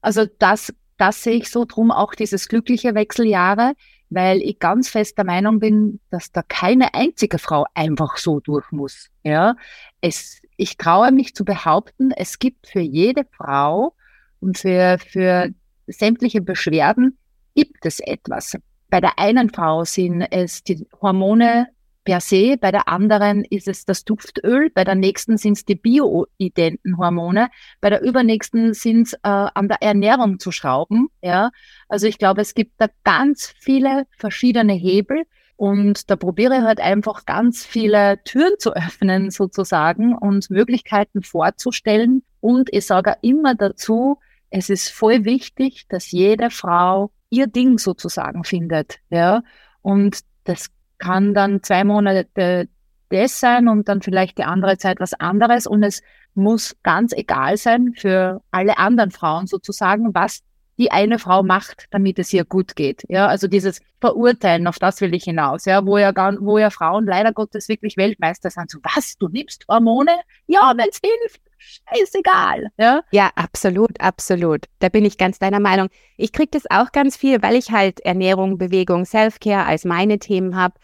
Also 0.00 0.26
das, 0.38 0.74
das 0.98 1.22
sehe 1.22 1.36
ich 1.36 1.50
so 1.50 1.64
drum 1.64 1.90
auch 1.90 2.14
dieses 2.14 2.48
glückliche 2.48 2.94
Wechseljahre, 2.94 3.74
weil 4.10 4.42
ich 4.42 4.58
ganz 4.58 4.88
fest 4.88 5.16
der 5.16 5.24
Meinung 5.24 5.60
bin, 5.60 6.00
dass 6.10 6.32
da 6.32 6.42
keine 6.42 6.94
einzige 6.94 7.38
Frau 7.38 7.64
einfach 7.74 8.16
so 8.16 8.40
durch 8.40 8.70
muss. 8.70 9.08
Ja, 9.22 9.56
es, 10.00 10.42
ich 10.56 10.76
traue 10.76 11.10
mich 11.12 11.34
zu 11.34 11.44
behaupten, 11.44 12.10
es 12.10 12.38
gibt 12.38 12.66
für 12.66 12.80
jede 12.80 13.24
Frau 13.36 13.94
und 14.40 14.58
für, 14.58 14.98
für 14.98 15.50
sämtliche 15.86 16.40
Beschwerden 16.40 17.18
gibt 17.54 17.84
es 17.86 18.00
etwas. 18.00 18.56
Bei 18.90 19.00
der 19.00 19.18
einen 19.18 19.50
Frau 19.50 19.84
sind 19.84 20.22
es 20.30 20.62
die 20.62 20.86
Hormone 21.00 21.68
per 22.04 22.20
se, 22.20 22.56
bei 22.58 22.70
der 22.70 22.86
anderen 22.86 23.44
ist 23.44 23.66
es 23.66 23.86
das 23.86 24.04
Duftöl, 24.04 24.70
bei 24.70 24.84
der 24.84 24.94
nächsten 24.94 25.38
sind 25.38 25.54
es 25.56 25.64
die 25.64 25.74
bioidenten 25.74 26.98
Hormone, 26.98 27.48
bei 27.80 27.90
der 27.90 28.02
übernächsten 28.02 28.74
sind 28.74 29.08
es 29.08 29.12
äh, 29.14 29.18
an 29.22 29.68
der 29.68 29.82
Ernährung 29.82 30.38
zu 30.38 30.52
schrauben. 30.52 31.08
Ja? 31.22 31.50
Also 31.88 32.06
ich 32.06 32.18
glaube, 32.18 32.42
es 32.42 32.54
gibt 32.54 32.72
da 32.78 32.88
ganz 33.04 33.54
viele 33.58 34.06
verschiedene 34.16 34.74
Hebel 34.74 35.24
und 35.56 36.10
da 36.10 36.16
probiere 36.16 36.58
ich 36.58 36.62
halt 36.62 36.80
einfach 36.80 37.24
ganz 37.24 37.64
viele 37.64 38.22
Türen 38.24 38.58
zu 38.58 38.74
öffnen 38.74 39.30
sozusagen 39.30 40.14
und 40.14 40.50
Möglichkeiten 40.50 41.22
vorzustellen. 41.22 42.22
Und 42.40 42.68
ich 42.72 42.86
sage 42.86 43.16
immer 43.22 43.54
dazu, 43.54 44.18
es 44.50 44.68
ist 44.68 44.90
voll 44.90 45.24
wichtig, 45.24 45.86
dass 45.88 46.10
jede 46.10 46.50
Frau 46.50 47.10
ihr 47.34 47.46
Ding 47.46 47.78
sozusagen 47.78 48.44
findet. 48.44 48.98
Ja? 49.10 49.42
Und 49.82 50.20
das 50.44 50.70
kann 50.98 51.34
dann 51.34 51.62
zwei 51.62 51.84
Monate 51.84 52.68
das 53.10 53.40
sein 53.40 53.68
und 53.68 53.88
dann 53.88 54.02
vielleicht 54.02 54.38
die 54.38 54.44
andere 54.44 54.78
Zeit 54.78 55.00
was 55.00 55.14
anderes. 55.14 55.66
Und 55.66 55.82
es 55.82 56.02
muss 56.34 56.76
ganz 56.82 57.12
egal 57.12 57.56
sein 57.56 57.94
für 57.96 58.42
alle 58.50 58.78
anderen 58.78 59.10
Frauen 59.10 59.46
sozusagen, 59.46 60.14
was 60.14 60.40
die 60.76 60.90
eine 60.90 61.20
Frau 61.20 61.42
macht, 61.44 61.86
damit 61.90 62.18
es 62.18 62.32
ihr 62.32 62.44
gut 62.44 62.74
geht. 62.74 63.04
Ja, 63.08 63.28
also 63.28 63.46
dieses 63.46 63.80
Verurteilen, 64.00 64.66
auf 64.66 64.78
das 64.78 65.00
will 65.00 65.14
ich 65.14 65.24
hinaus. 65.24 65.66
Ja, 65.66 65.86
wo 65.86 65.98
ja, 65.98 66.12
wo 66.40 66.58
ja 66.58 66.70
Frauen 66.70 67.06
leider 67.06 67.32
Gottes 67.32 67.68
wirklich 67.68 67.96
Weltmeister 67.96 68.50
sind. 68.50 68.70
So, 68.70 68.80
was? 68.82 69.16
Du 69.16 69.28
nimmst 69.28 69.64
Hormone? 69.68 70.12
Ja, 70.46 70.72
wenn 70.76 70.88
es 70.90 71.00
hilft. 71.00 71.40
Scheißegal. 71.64 72.68
Ja? 72.78 73.02
ja, 73.10 73.30
absolut, 73.34 74.00
absolut. 74.00 74.66
Da 74.78 74.88
bin 74.88 75.04
ich 75.04 75.18
ganz 75.18 75.38
deiner 75.38 75.60
Meinung. 75.60 75.88
Ich 76.16 76.32
kriege 76.32 76.50
das 76.50 76.64
auch 76.70 76.92
ganz 76.92 77.16
viel, 77.16 77.42
weil 77.42 77.56
ich 77.56 77.70
halt 77.70 78.00
Ernährung, 78.00 78.58
Bewegung, 78.58 79.04
Self-Care 79.04 79.66
als 79.66 79.84
meine 79.84 80.18
Themen 80.18 80.56
habe 80.56 80.74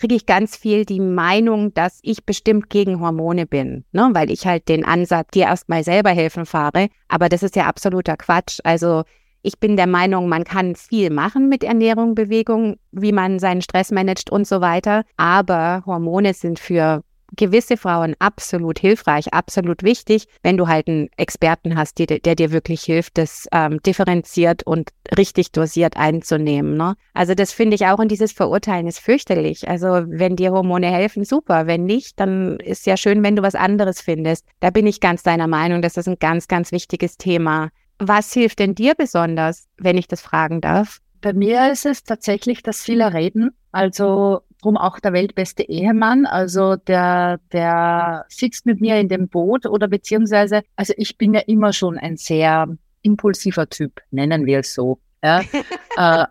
kriege 0.00 0.14
ich 0.14 0.26
ganz 0.26 0.56
viel 0.56 0.86
die 0.86 0.98
Meinung, 0.98 1.74
dass 1.74 2.00
ich 2.02 2.24
bestimmt 2.24 2.70
gegen 2.70 3.00
Hormone 3.00 3.46
bin, 3.46 3.84
ne? 3.92 4.08
weil 4.14 4.30
ich 4.30 4.46
halt 4.46 4.68
den 4.68 4.84
Ansatz, 4.84 5.28
dir 5.32 5.44
erstmal 5.44 5.84
selber 5.84 6.10
helfen 6.10 6.46
fahre. 6.46 6.88
Aber 7.08 7.28
das 7.28 7.42
ist 7.42 7.54
ja 7.54 7.66
absoluter 7.66 8.16
Quatsch. 8.16 8.60
Also 8.64 9.04
ich 9.42 9.58
bin 9.58 9.76
der 9.76 9.86
Meinung, 9.86 10.28
man 10.28 10.44
kann 10.44 10.74
viel 10.74 11.10
machen 11.10 11.48
mit 11.48 11.62
Ernährung, 11.62 12.14
Bewegung, 12.14 12.76
wie 12.92 13.12
man 13.12 13.38
seinen 13.38 13.62
Stress 13.62 13.90
managt 13.90 14.30
und 14.30 14.46
so 14.46 14.60
weiter. 14.60 15.04
Aber 15.16 15.82
Hormone 15.86 16.34
sind 16.34 16.58
für 16.58 17.02
gewisse 17.36 17.76
Frauen 17.76 18.14
absolut 18.18 18.78
hilfreich, 18.78 19.32
absolut 19.32 19.82
wichtig, 19.82 20.26
wenn 20.42 20.56
du 20.56 20.68
halt 20.68 20.88
einen 20.88 21.08
Experten 21.16 21.76
hast, 21.76 21.98
die, 21.98 22.06
der 22.06 22.34
dir 22.34 22.52
wirklich 22.52 22.82
hilft, 22.82 23.18
das 23.18 23.46
ähm, 23.52 23.80
differenziert 23.82 24.62
und 24.64 24.90
richtig 25.16 25.52
dosiert 25.52 25.96
einzunehmen. 25.96 26.76
Ne? 26.76 26.94
Also 27.14 27.34
das 27.34 27.52
finde 27.52 27.74
ich 27.74 27.86
auch 27.86 27.98
und 27.98 28.10
dieses 28.10 28.32
Verurteilen 28.32 28.86
ist 28.86 29.00
fürchterlich. 29.00 29.68
Also 29.68 30.04
wenn 30.06 30.36
dir 30.36 30.52
Hormone 30.52 30.90
helfen, 30.90 31.24
super. 31.24 31.66
Wenn 31.66 31.84
nicht, 31.84 32.18
dann 32.18 32.58
ist 32.60 32.86
ja 32.86 32.96
schön, 32.96 33.22
wenn 33.22 33.36
du 33.36 33.42
was 33.42 33.54
anderes 33.54 34.00
findest. 34.00 34.46
Da 34.60 34.70
bin 34.70 34.86
ich 34.86 35.00
ganz 35.00 35.22
deiner 35.22 35.46
Meinung, 35.46 35.82
das 35.82 35.96
ist 35.96 36.08
ein 36.08 36.18
ganz, 36.18 36.48
ganz 36.48 36.72
wichtiges 36.72 37.16
Thema. 37.16 37.70
Was 37.98 38.32
hilft 38.32 38.60
denn 38.60 38.74
dir 38.74 38.94
besonders, 38.94 39.68
wenn 39.76 39.98
ich 39.98 40.08
das 40.08 40.22
fragen 40.22 40.60
darf? 40.60 41.00
Bei 41.20 41.34
mir 41.34 41.70
ist 41.70 41.84
es 41.84 42.02
tatsächlich 42.02 42.62
das 42.62 42.82
viele 42.82 43.12
Reden. 43.12 43.50
Also 43.72 44.40
drum 44.60 44.76
auch 44.76 45.00
der 45.00 45.12
weltbeste 45.12 45.62
Ehemann. 45.62 46.26
Also 46.26 46.76
der, 46.76 47.40
der 47.52 48.26
sitzt 48.28 48.66
mit 48.66 48.80
mir 48.80 48.98
in 48.98 49.08
dem 49.08 49.28
Boot 49.28 49.66
oder 49.66 49.88
beziehungsweise, 49.88 50.62
also 50.76 50.92
ich 50.96 51.16
bin 51.18 51.34
ja 51.34 51.40
immer 51.40 51.72
schon 51.72 51.98
ein 51.98 52.16
sehr 52.16 52.68
impulsiver 53.02 53.68
Typ, 53.68 54.00
nennen 54.10 54.46
wir 54.46 54.60
es 54.60 54.74
so. 54.74 54.98
Ja. 55.22 55.40
äh, 55.96 56.26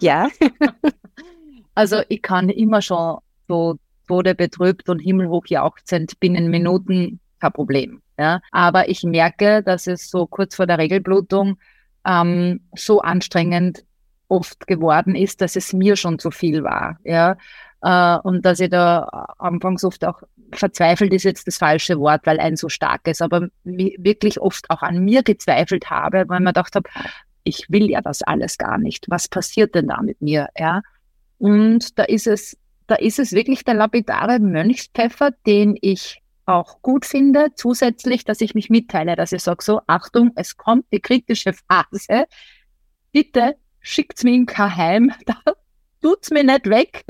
ja. 0.00 0.28
also 1.74 2.02
ich 2.08 2.22
kann 2.22 2.48
immer 2.48 2.82
schon 2.82 3.18
so 3.48 3.76
todebetrübt 4.06 4.88
und 4.88 4.98
himmelhoch 4.98 5.46
jauchzend 5.46 6.18
binnen 6.20 6.50
Minuten 6.50 7.20
kein 7.40 7.52
Problem. 7.52 8.02
Ja. 8.18 8.40
Aber 8.50 8.88
ich 8.88 9.04
merke, 9.04 9.62
dass 9.62 9.86
es 9.86 10.10
so 10.10 10.26
kurz 10.26 10.56
vor 10.56 10.66
der 10.66 10.78
Regelblutung 10.78 11.58
ähm, 12.04 12.60
so 12.74 13.00
anstrengend 13.00 13.84
oft 14.28 14.66
geworden 14.66 15.14
ist, 15.14 15.40
dass 15.40 15.56
es 15.56 15.72
mir 15.72 15.96
schon 15.96 16.18
zu 16.18 16.30
viel 16.30 16.62
war. 16.62 16.98
Ja. 17.04 17.36
Äh, 17.82 18.18
und 18.26 18.44
dass 18.44 18.60
ich 18.60 18.70
da 18.70 19.02
anfangs 19.38 19.84
oft 19.84 20.04
auch 20.04 20.22
verzweifelt 20.52 21.12
ist 21.12 21.24
jetzt 21.24 21.46
das 21.46 21.58
falsche 21.58 21.98
Wort, 21.98 22.22
weil 22.24 22.40
ein 22.40 22.56
so 22.56 22.68
stark 22.68 23.06
ist, 23.06 23.22
aber 23.22 23.48
wirklich 23.64 24.40
oft 24.40 24.70
auch 24.70 24.82
an 24.82 25.04
mir 25.04 25.22
gezweifelt 25.22 25.90
habe, 25.90 26.24
weil 26.28 26.40
man 26.40 26.46
gedacht 26.46 26.74
habe, 26.74 26.88
ich 27.44 27.66
will 27.68 27.90
ja 27.90 28.00
das 28.00 28.22
alles 28.22 28.58
gar 28.58 28.78
nicht. 28.78 29.06
Was 29.08 29.28
passiert 29.28 29.74
denn 29.74 29.88
da 29.88 30.02
mit 30.02 30.20
mir? 30.20 30.48
Ja. 30.56 30.82
Und 31.38 31.98
da 31.98 32.04
ist 32.04 32.26
es, 32.26 32.56
da 32.86 32.96
ist 32.96 33.18
es 33.18 33.32
wirklich 33.32 33.64
der 33.64 33.74
lapidare 33.74 34.38
Mönchspfeffer, 34.38 35.30
den 35.46 35.76
ich 35.80 36.20
auch 36.46 36.80
gut 36.80 37.04
finde, 37.04 37.48
zusätzlich, 37.54 38.24
dass 38.24 38.40
ich 38.40 38.54
mich 38.54 38.70
mitteile, 38.70 39.16
dass 39.16 39.32
ich 39.32 39.42
sage 39.42 39.62
so, 39.62 39.82
Achtung, 39.86 40.32
es 40.34 40.56
kommt 40.56 40.86
die 40.92 41.00
kritische 41.00 41.52
Phase. 41.52 42.24
Bitte 43.12 43.56
schickt's 43.80 44.24
mir 44.24 44.34
in 44.34 44.46
kein 44.46 44.76
Heim, 44.76 45.12
da 45.26 45.36
tut's 46.02 46.30
mir 46.30 46.44
nicht 46.44 46.68
weg. 46.68 47.04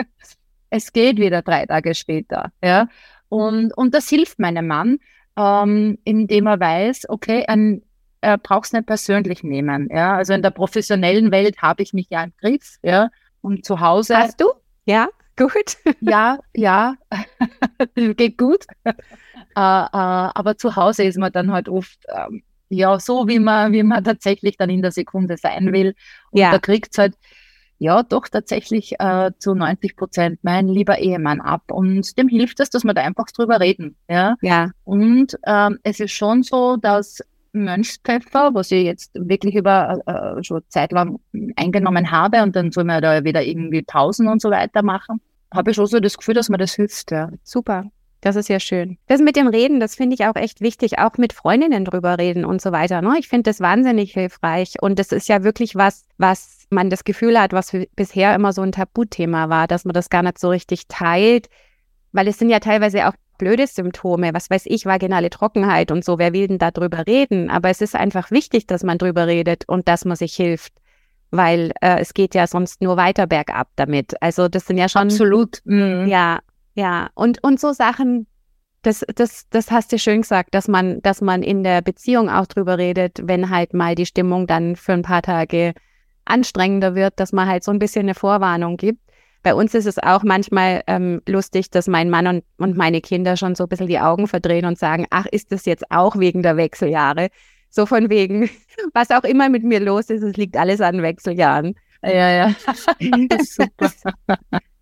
Es 0.71 0.93
geht 0.93 1.19
wieder 1.19 1.43
drei 1.43 1.67
Tage 1.67 1.95
später, 1.95 2.53
ja. 2.63 2.89
Und, 3.29 3.77
und 3.77 3.95
das 3.95 4.09
hilft 4.09 4.39
meinem 4.39 4.67
Mann, 4.67 4.99
ähm, 5.37 5.99
indem 6.05 6.47
er 6.47 6.61
weiß, 6.61 7.09
okay, 7.09 7.45
ein, 7.47 7.83
er 8.21 8.39
braucht 8.39 8.67
es 8.67 8.73
nicht 8.73 8.87
persönlich 8.87 9.43
nehmen, 9.43 9.89
ja. 9.91 10.17
Also 10.17 10.33
in 10.33 10.43
der 10.43 10.51
professionellen 10.51 11.31
Welt 11.31 11.63
habe 11.63 11.83
ich 11.83 11.93
mich 11.93 12.09
ja 12.11 12.25
im 12.25 12.33
Griff, 12.39 12.77
ja. 12.83 13.11
Und 13.41 13.65
zu 13.65 13.81
Hause. 13.81 14.17
Hast 14.17 14.41
du? 14.41 14.47
Ja, 14.85 15.09
gut. 15.37 15.77
ja, 16.01 16.39
ja, 16.55 16.95
geht 17.95 18.37
gut. 18.37 18.65
Äh, 18.85 18.91
äh, 19.55 19.89
aber 19.93 20.57
zu 20.57 20.77
Hause 20.77 21.05
ist 21.05 21.19
man 21.19 21.33
dann 21.33 21.53
halt 21.53 21.69
oft 21.69 21.99
ähm, 22.09 22.43
ja, 22.69 22.99
so 23.01 23.29
wie 23.29 23.39
man, 23.39 23.73
wie 23.73 23.83
man 23.83 24.05
tatsächlich 24.05 24.57
dann 24.57 24.71
in 24.71 24.83
der 24.83 24.93
Sekunde 24.93 25.37
sein 25.37 25.73
will. 25.73 25.95
Und 26.31 26.41
ja. 26.41 26.51
da 26.51 26.59
kriegt 26.59 26.89
es 26.93 26.99
halt 26.99 27.15
ja 27.79 28.03
doch 28.03 28.29
tatsächlich 28.29 28.99
äh, 28.99 29.31
zu 29.39 29.55
90 29.55 29.97
Prozent 29.97 30.41
mein 30.43 30.69
lieber 30.69 30.99
Ehemann 30.99 31.41
ab. 31.41 31.63
Und 31.71 32.19
dem 32.19 32.29
hilft 32.29 32.61
es, 32.61 32.71
dass 32.71 32.85
wir 32.85 32.95
da 32.95 33.03
einfach 33.03 33.27
drüber 33.27 33.61
reden. 33.61 33.97
Ja. 34.09 34.37
ja. 34.43 34.71
Und 34.85 35.39
ähm, 35.47 35.79
es 35.83 36.01
ist 36.01 36.13
schon 36.13 36.43
so, 36.43 36.77
dass 36.77 37.21
Mönchspfeffer, 37.53 38.55
was 38.55 38.71
ich 38.71 38.85
jetzt 38.85 39.11
wirklich 39.15 39.55
über 39.55 40.01
äh, 40.07 40.43
schon 40.43 40.63
Zeit 40.69 40.93
lang 40.93 41.19
eingenommen 41.57 42.11
habe 42.11 42.43
und 42.43 42.55
dann 42.55 42.73
soll 42.73 42.85
man 42.85 43.03
da 43.03 43.25
wieder 43.25 43.43
irgendwie 43.43 43.83
Pausen 43.83 44.29
und 44.29 44.43
so 44.43 44.51
weiter 44.51 44.83
machen, 44.83 45.21
habe 45.53 45.71
ich 45.71 45.77
schon 45.77 45.87
so 45.87 45.99
das 45.99 46.19
Gefühl, 46.19 46.35
dass 46.35 46.49
mir 46.49 46.59
das 46.59 46.75
hilft. 46.75 47.11
Ja. 47.11 47.31
Super. 47.43 47.91
Das 48.21 48.37
ist 48.37 48.49
ja 48.49 48.59
schön. 48.59 48.99
Das 49.07 49.21
mit 49.21 49.37
dem 49.37 49.47
Reden, 49.47 49.79
das 49.79 49.95
finde 49.95 50.15
ich 50.15 50.27
auch 50.27 50.35
echt 50.35 50.61
wichtig, 50.61 50.99
auch 50.99 51.17
mit 51.19 51.33
Freundinnen 51.33 51.85
drüber 51.85 52.19
reden 52.19 52.45
und 52.45 52.61
so 52.61 52.73
weiter. 52.73 53.01
Ne? 53.01 53.17
Ich 53.19 53.29
finde 53.29 53.45
das 53.45 53.61
wahnsinnig 53.61 54.13
hilfreich 54.13 54.75
und 54.81 54.99
das 54.99 55.13
ist 55.13 55.29
ja 55.29 55.45
wirklich 55.45 55.77
was, 55.77 56.05
was 56.19 56.67
man 56.71 56.91
das 56.91 57.05
Gefühl 57.05 57.39
hat, 57.39 57.53
was 57.53 57.73
bisher 57.95 58.35
immer 58.35 58.53
so 58.53 58.63
ein 58.63 58.73
Tabuthema 58.73 59.49
war, 59.49 59.69
dass 59.69 59.85
man 59.85 59.95
das 59.95 60.11
gar 60.11 60.23
nicht 60.23 60.39
so 60.39 60.51
richtig 60.51 60.89
teilt, 60.89 61.49
weil 62.13 62.27
es 62.27 62.39
sind 62.39 62.51
ja 62.51 62.59
teilweise 62.59 63.09
auch 63.09 63.15
blöde 63.39 63.69
Symptome, 63.69 64.35
was 64.35 64.51
weiß 64.51 64.65
ich, 64.67 64.85
vaginale 64.85 65.31
Trockenheit 65.31 65.93
und 65.93 66.05
so, 66.05 66.19
wer 66.19 66.33
will 66.33 66.49
denn 66.49 66.59
da 66.59 66.73
drüber 66.73 67.07
reden? 67.07 67.51
Aber 67.51 67.71
es 67.71 67.81
ist 67.81 67.95
einfach 67.95 68.33
wichtig, 68.33 68.67
dass 68.67 68.83
man 68.83 68.99
drüber 68.99 69.29
redet 69.29 69.69
und 69.69 69.87
dass 69.87 70.05
man 70.05 70.17
sich 70.17 70.35
hilft 70.35 70.73
weil 71.31 71.73
äh, 71.81 72.01
es 72.01 72.15
geht 72.15 72.35
ja 72.35 72.47
sonst 72.47 72.81
nur 72.81 72.97
weiter 72.97 73.27
bergab 73.27 73.69
damit. 73.77 74.21
Also 74.23 74.49
das 74.49 74.67
sind 74.67 74.79
ja 74.79 74.89
schon 74.89 75.03
absolut 75.03 75.61
mhm. 75.65 76.07
ja 76.07 76.39
ja, 76.79 77.11
und, 77.17 77.43
und 77.43 77.59
so 77.59 77.73
Sachen, 77.73 78.29
das, 78.83 79.05
das, 79.17 79.49
das 79.51 79.73
hast 79.73 79.91
du 79.91 79.99
schön 79.99 80.23
gesagt, 80.23 80.55
dass 80.55 80.69
man, 80.69 81.03
dass 81.03 81.21
man 81.21 81.43
in 81.43 81.65
der 81.65 81.83
Beziehung 81.83 82.31
auch 82.31 82.47
drüber 82.47 82.79
redet, 82.79 83.19
wenn 83.25 83.51
halt 83.51 83.75
mal 83.75 83.97
die 83.97 84.07
Stimmung 84.07 84.47
dann 84.47 84.77
für 84.77 84.93
ein 84.93 85.03
paar 85.03 85.23
Tage 85.23 85.75
anstrengender 86.25 86.95
wird, 86.95 87.19
dass 87.19 87.33
man 87.33 87.49
halt 87.49 87.65
so 87.65 87.73
ein 87.73 87.81
bisschen 87.81 88.03
eine 88.03 88.15
Vorwarnung 88.15 88.77
gibt. 88.77 89.01
Bei 89.43 89.57
uns 89.57 89.75
ist 89.75 89.87
es 89.87 89.99
auch 89.99 90.23
manchmal 90.23 90.83
ähm, 90.87 91.21
lustig, 91.27 91.69
dass 91.71 91.89
mein 91.89 92.11
Mann 92.11 92.29
und, 92.29 92.45
und 92.59 92.77
meine 92.77 93.01
Kinder 93.01 93.37
schon 93.37 93.57
so 93.57 93.65
ein 93.65 93.69
bisschen 93.69 93.89
die 93.89 93.99
Augen 93.99 94.29
verdrehen 94.29 94.65
und 94.65 94.79
sagen, 94.79 95.05
ach, 95.11 95.27
ist 95.27 95.51
das 95.51 95.65
jetzt 95.65 95.91
auch 95.91 96.17
wegen 96.17 96.45
der 96.45 96.57
Wechseljahre? 96.57 97.31
So 97.71 97.87
von 97.87 98.09
wegen, 98.09 98.49
was 98.95 99.11
auch 99.11 99.25
immer 99.25 99.49
mit 99.49 99.65
mir 99.65 99.81
los 99.81 100.11
ist, 100.11 100.23
es 100.23 100.37
liegt 100.37 100.57
alles 100.57 100.81
an 100.81 101.03
Wechseljahren. 101.03 101.75
Ja, 102.05 102.31
ja. 102.31 102.55
super. 103.43 103.91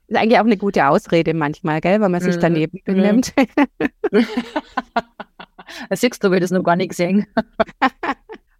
Ist 0.09 0.17
eigentlich 0.17 0.39
auch 0.39 0.45
eine 0.45 0.57
gute 0.57 0.87
Ausrede 0.87 1.35
manchmal, 1.35 1.81
gell, 1.81 2.01
wenn 2.01 2.11
man 2.11 2.21
sich 2.21 2.37
mhm. 2.37 2.41
daneben 2.41 2.81
benimmt. 2.85 3.35
das 5.91 6.01
siehst 6.01 6.23
du, 6.23 6.31
wir 6.31 6.41
das 6.41 6.53
noch 6.53 6.63
gar 6.63 6.77
nicht 6.77 6.91
gesehen. 6.91 7.27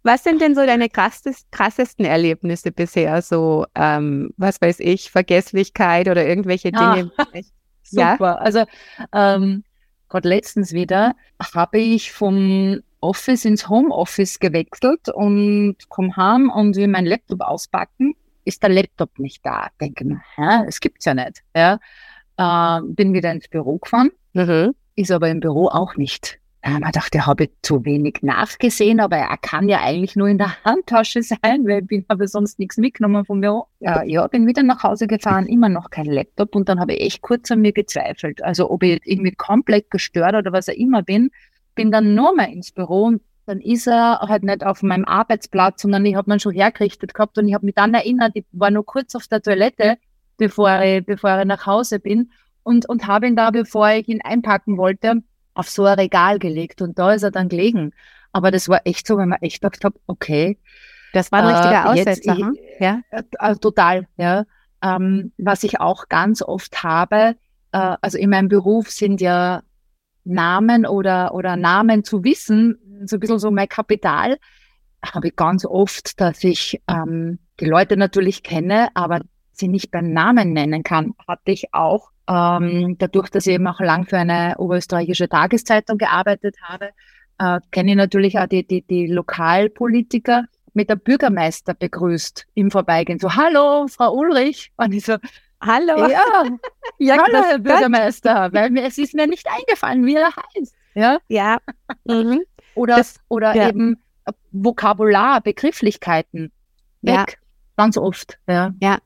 Was 0.03 0.23
sind 0.23 0.41
denn 0.41 0.55
so 0.55 0.65
deine 0.65 0.87
krassest, 0.89 1.51
krassesten 1.51 2.05
Erlebnisse 2.05 2.71
bisher? 2.71 3.21
So, 3.21 3.65
ähm, 3.75 4.33
was 4.37 4.61
weiß 4.61 4.79
ich, 4.79 5.11
Vergesslichkeit 5.11 6.07
oder 6.07 6.25
irgendwelche 6.25 6.71
ah, 6.73 6.95
Dinge? 6.95 7.11
Ah, 7.17 7.25
super. 7.83 8.17
Ja? 8.19 8.35
Also, 8.35 8.63
ähm, 9.11 9.65
gerade 10.07 10.29
letztens 10.29 10.71
wieder 10.71 11.13
habe 11.53 11.79
ich 11.79 12.13
vom 12.13 12.79
Office 13.01 13.43
ins 13.43 13.67
Homeoffice 13.67 14.39
gewechselt 14.39 15.09
und 15.09 15.75
komme 15.89 16.15
heim 16.15 16.49
und 16.49 16.77
will 16.77 16.87
meinen 16.87 17.07
Laptop 17.07 17.41
auspacken 17.41 18.15
ist 18.47 18.63
der 18.63 18.69
Laptop 18.69 19.19
nicht 19.19 19.45
da. 19.45 19.67
Denke 19.79 20.05
mir, 20.05 20.21
hä, 20.35 20.65
es 20.67 20.79
gibt's 20.79 21.05
ja 21.05 21.13
nicht. 21.13 21.43
Ja, 21.55 21.79
äh, 22.37 22.81
bin 22.83 23.13
wieder 23.13 23.31
ins 23.31 23.47
Büro 23.47 23.77
gefahren, 23.77 24.11
mhm. 24.33 24.73
ist 24.95 25.11
aber 25.11 25.29
im 25.29 25.39
Büro 25.39 25.67
auch 25.67 25.95
nicht. 25.95 26.39
Ich 26.65 26.91
dachte, 26.91 27.25
habe 27.25 27.45
ich 27.45 27.51
zu 27.61 27.85
wenig 27.85 28.17
nachgesehen, 28.23 28.99
aber 28.99 29.15
er 29.15 29.37
kann 29.37 29.69
ja 29.69 29.81
eigentlich 29.81 30.17
nur 30.17 30.27
in 30.27 30.37
der 30.37 30.51
Handtasche 30.65 31.23
sein, 31.23 31.65
weil 31.65 31.85
ich 31.89 32.03
habe 32.09 32.27
sonst 32.27 32.59
nichts 32.59 32.77
mitgenommen 32.77 33.23
vom 33.23 33.39
Büro. 33.39 33.67
Ja, 33.79 34.03
ja, 34.03 34.27
bin 34.27 34.47
wieder 34.47 34.63
nach 34.63 34.83
Hause 34.83 35.07
gefahren, 35.07 35.45
immer 35.45 35.69
noch 35.69 35.89
kein 35.91 36.07
Laptop 36.07 36.55
und 36.55 36.67
dann 36.67 36.79
habe 36.79 36.93
ich 36.93 37.01
echt 37.01 37.21
kurz 37.21 37.51
an 37.51 37.61
mir 37.61 37.71
gezweifelt. 37.71 38.43
Also 38.43 38.69
ob 38.69 38.83
ich 38.83 38.99
irgendwie 39.05 39.31
komplett 39.31 39.89
gestört 39.91 40.35
oder 40.35 40.51
was 40.51 40.67
auch 40.67 40.73
immer 40.73 41.03
bin, 41.03 41.29
bin 41.75 41.91
dann 41.91 42.15
nur 42.15 42.35
mal 42.35 42.51
ins 42.51 42.71
Büro 42.71 43.03
und 43.03 43.21
dann 43.47 43.61
ist 43.61 43.87
er 43.87 44.19
halt 44.19 44.43
nicht 44.43 44.65
auf 44.65 44.83
meinem 44.83 45.05
Arbeitsplatz, 45.05 45.81
sondern 45.81 46.05
ich 46.05 46.15
habe 46.15 46.31
ihn 46.31 46.39
schon 46.39 46.53
hergerichtet 46.53 47.13
gehabt 47.13 47.37
und 47.37 47.47
ich 47.47 47.53
habe 47.53 47.65
mich 47.65 47.75
dann 47.75 47.93
erinnert, 47.93 48.31
ich 48.33 48.45
war 48.51 48.69
nur 48.71 48.85
kurz 48.85 49.15
auf 49.15 49.27
der 49.27 49.41
Toilette, 49.41 49.97
bevor 50.35 50.81
ich, 50.81 51.05
bevor 51.05 51.39
ich 51.39 51.45
nach 51.45 51.65
Hause 51.65 51.99
bin 51.99 52.31
und, 52.63 52.89
und 52.89 53.07
habe 53.07 53.25
ihn 53.25 53.37
da, 53.37 53.51
bevor 53.51 53.89
ich 53.91 54.09
ihn 54.09 54.21
einpacken 54.21 54.77
wollte, 54.77 55.23
auf 55.53 55.69
so 55.69 55.85
ein 55.85 55.97
Regal 55.97 56.39
gelegt 56.39 56.81
und 56.81 56.99
da 56.99 57.13
ist 57.13 57.23
er 57.23 57.31
dann 57.31 57.47
gelegen. 57.47 57.93
Aber 58.33 58.51
das 58.51 58.67
war 58.67 58.81
echt 58.83 59.07
so, 59.07 59.17
wenn 59.17 59.29
man 59.29 59.41
echt 59.41 59.61
gedacht 59.61 59.85
habe, 59.85 59.97
okay. 60.07 60.59
Das 61.13 61.31
war 61.31 61.39
ein 61.39 61.47
richtiger 61.47 61.85
äh, 61.85 61.87
Aussetzer, 61.87 62.33
jetzt, 62.33 62.45
hm? 62.45 62.57
ja? 62.81 63.01
Äh, 63.11 63.23
äh, 63.39 63.55
total, 63.55 64.07
ja. 64.17 64.43
Ähm, 64.83 65.31
was 65.37 65.63
ich 65.63 65.79
auch 65.79 66.09
ganz 66.09 66.41
oft 66.41 66.83
habe, 66.83 67.37
äh, 67.71 67.95
also 68.01 68.17
in 68.17 68.29
meinem 68.29 68.49
Beruf 68.49 68.91
sind 68.91 69.21
ja 69.21 69.63
Namen 70.25 70.85
oder, 70.85 71.33
oder 71.33 71.55
Namen 71.55 72.03
zu 72.03 72.25
wissen, 72.25 72.77
so 73.05 73.17
ein 73.17 73.19
bisschen 73.19 73.39
so 73.39 73.51
mein 73.51 73.67
Kapital, 73.67 74.37
habe 75.05 75.27
ich 75.27 75.35
ganz 75.35 75.65
oft, 75.65 76.19
dass 76.19 76.43
ich 76.43 76.81
ähm, 76.87 77.39
die 77.59 77.65
Leute 77.65 77.97
natürlich 77.97 78.43
kenne, 78.43 78.89
aber 78.93 79.21
sie 79.51 79.67
nicht 79.67 79.91
beim 79.91 80.11
Namen 80.11 80.53
nennen 80.53 80.83
kann, 80.83 81.13
hatte 81.27 81.51
ich 81.51 81.73
auch. 81.73 82.11
Ähm, 82.29 82.97
dadurch, 82.97 83.29
dass 83.29 83.47
ich 83.47 83.53
eben 83.53 83.67
auch 83.67 83.79
lang 83.79 84.05
für 84.05 84.17
eine 84.17 84.55
oberösterreichische 84.57 85.29
Tageszeitung 85.29 85.97
gearbeitet 85.97 86.57
habe, 86.61 86.89
äh, 87.39 87.59
kenne 87.71 87.91
ich 87.91 87.97
natürlich 87.97 88.37
auch 88.39 88.47
die, 88.47 88.65
die, 88.67 88.81
die 88.81 89.07
Lokalpolitiker 89.07 90.45
mit 90.73 90.89
der 90.89 90.95
Bürgermeister 90.95 91.73
begrüßt 91.73 92.47
im 92.53 92.69
Vorbeigehen. 92.69 93.19
So, 93.19 93.35
hallo, 93.35 93.87
Frau 93.87 94.13
Ulrich. 94.13 94.71
Und 94.77 94.93
ich 94.93 95.05
so, 95.05 95.17
hallo. 95.61 96.07
Ja, 96.07 96.43
ja 96.99 97.17
hallo, 97.17 97.43
Herr 97.43 97.59
Bürgermeister, 97.59 98.53
weil 98.53 98.69
mir, 98.69 98.83
es 98.83 98.97
ist 98.97 99.13
mir 99.13 99.27
nicht 99.27 99.47
eingefallen, 99.47 100.05
wie 100.05 100.15
er 100.15 100.29
heißt. 100.35 100.75
Ja. 100.93 101.19
Ja. 101.27 101.57
Mhm. 102.05 102.41
Oder, 102.77 102.95
das, 102.95 103.19
oder 103.27 103.55
ja. 103.55 103.69
eben 103.69 103.97
Vokabular, 104.51 105.41
Begrifflichkeiten. 105.41 106.51
Weg. 107.01 107.15
Ja. 107.15 107.25
Ganz 107.77 107.97
oft. 107.97 108.39
Ja. 108.47 108.73
Ja. 108.81 108.97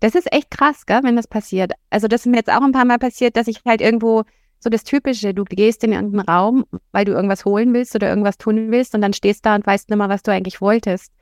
Das 0.00 0.14
ist 0.14 0.30
echt 0.32 0.50
krass, 0.50 0.86
gell, 0.86 1.02
wenn 1.02 1.16
das 1.16 1.26
passiert. 1.26 1.72
Also, 1.90 2.06
das 2.08 2.22
ist 2.22 2.26
mir 2.26 2.36
jetzt 2.36 2.50
auch 2.50 2.62
ein 2.62 2.72
paar 2.72 2.84
Mal 2.84 2.98
passiert, 2.98 3.36
dass 3.36 3.48
ich 3.48 3.62
halt 3.64 3.80
irgendwo 3.80 4.24
so 4.58 4.70
das 4.70 4.84
Typische, 4.84 5.34
du 5.34 5.44
gehst 5.44 5.84
in 5.84 5.92
irgendeinen 5.92 6.28
Raum, 6.28 6.64
weil 6.92 7.04
du 7.04 7.12
irgendwas 7.12 7.44
holen 7.44 7.72
willst 7.74 7.94
oder 7.94 8.08
irgendwas 8.08 8.38
tun 8.38 8.70
willst 8.70 8.94
und 8.94 9.00
dann 9.00 9.12
stehst 9.12 9.46
da 9.46 9.54
und 9.54 9.66
weißt 9.66 9.88
nicht 9.88 9.98
mehr, 9.98 10.08
was 10.08 10.22
du 10.22 10.32
eigentlich 10.32 10.60
wolltest. 10.60 11.12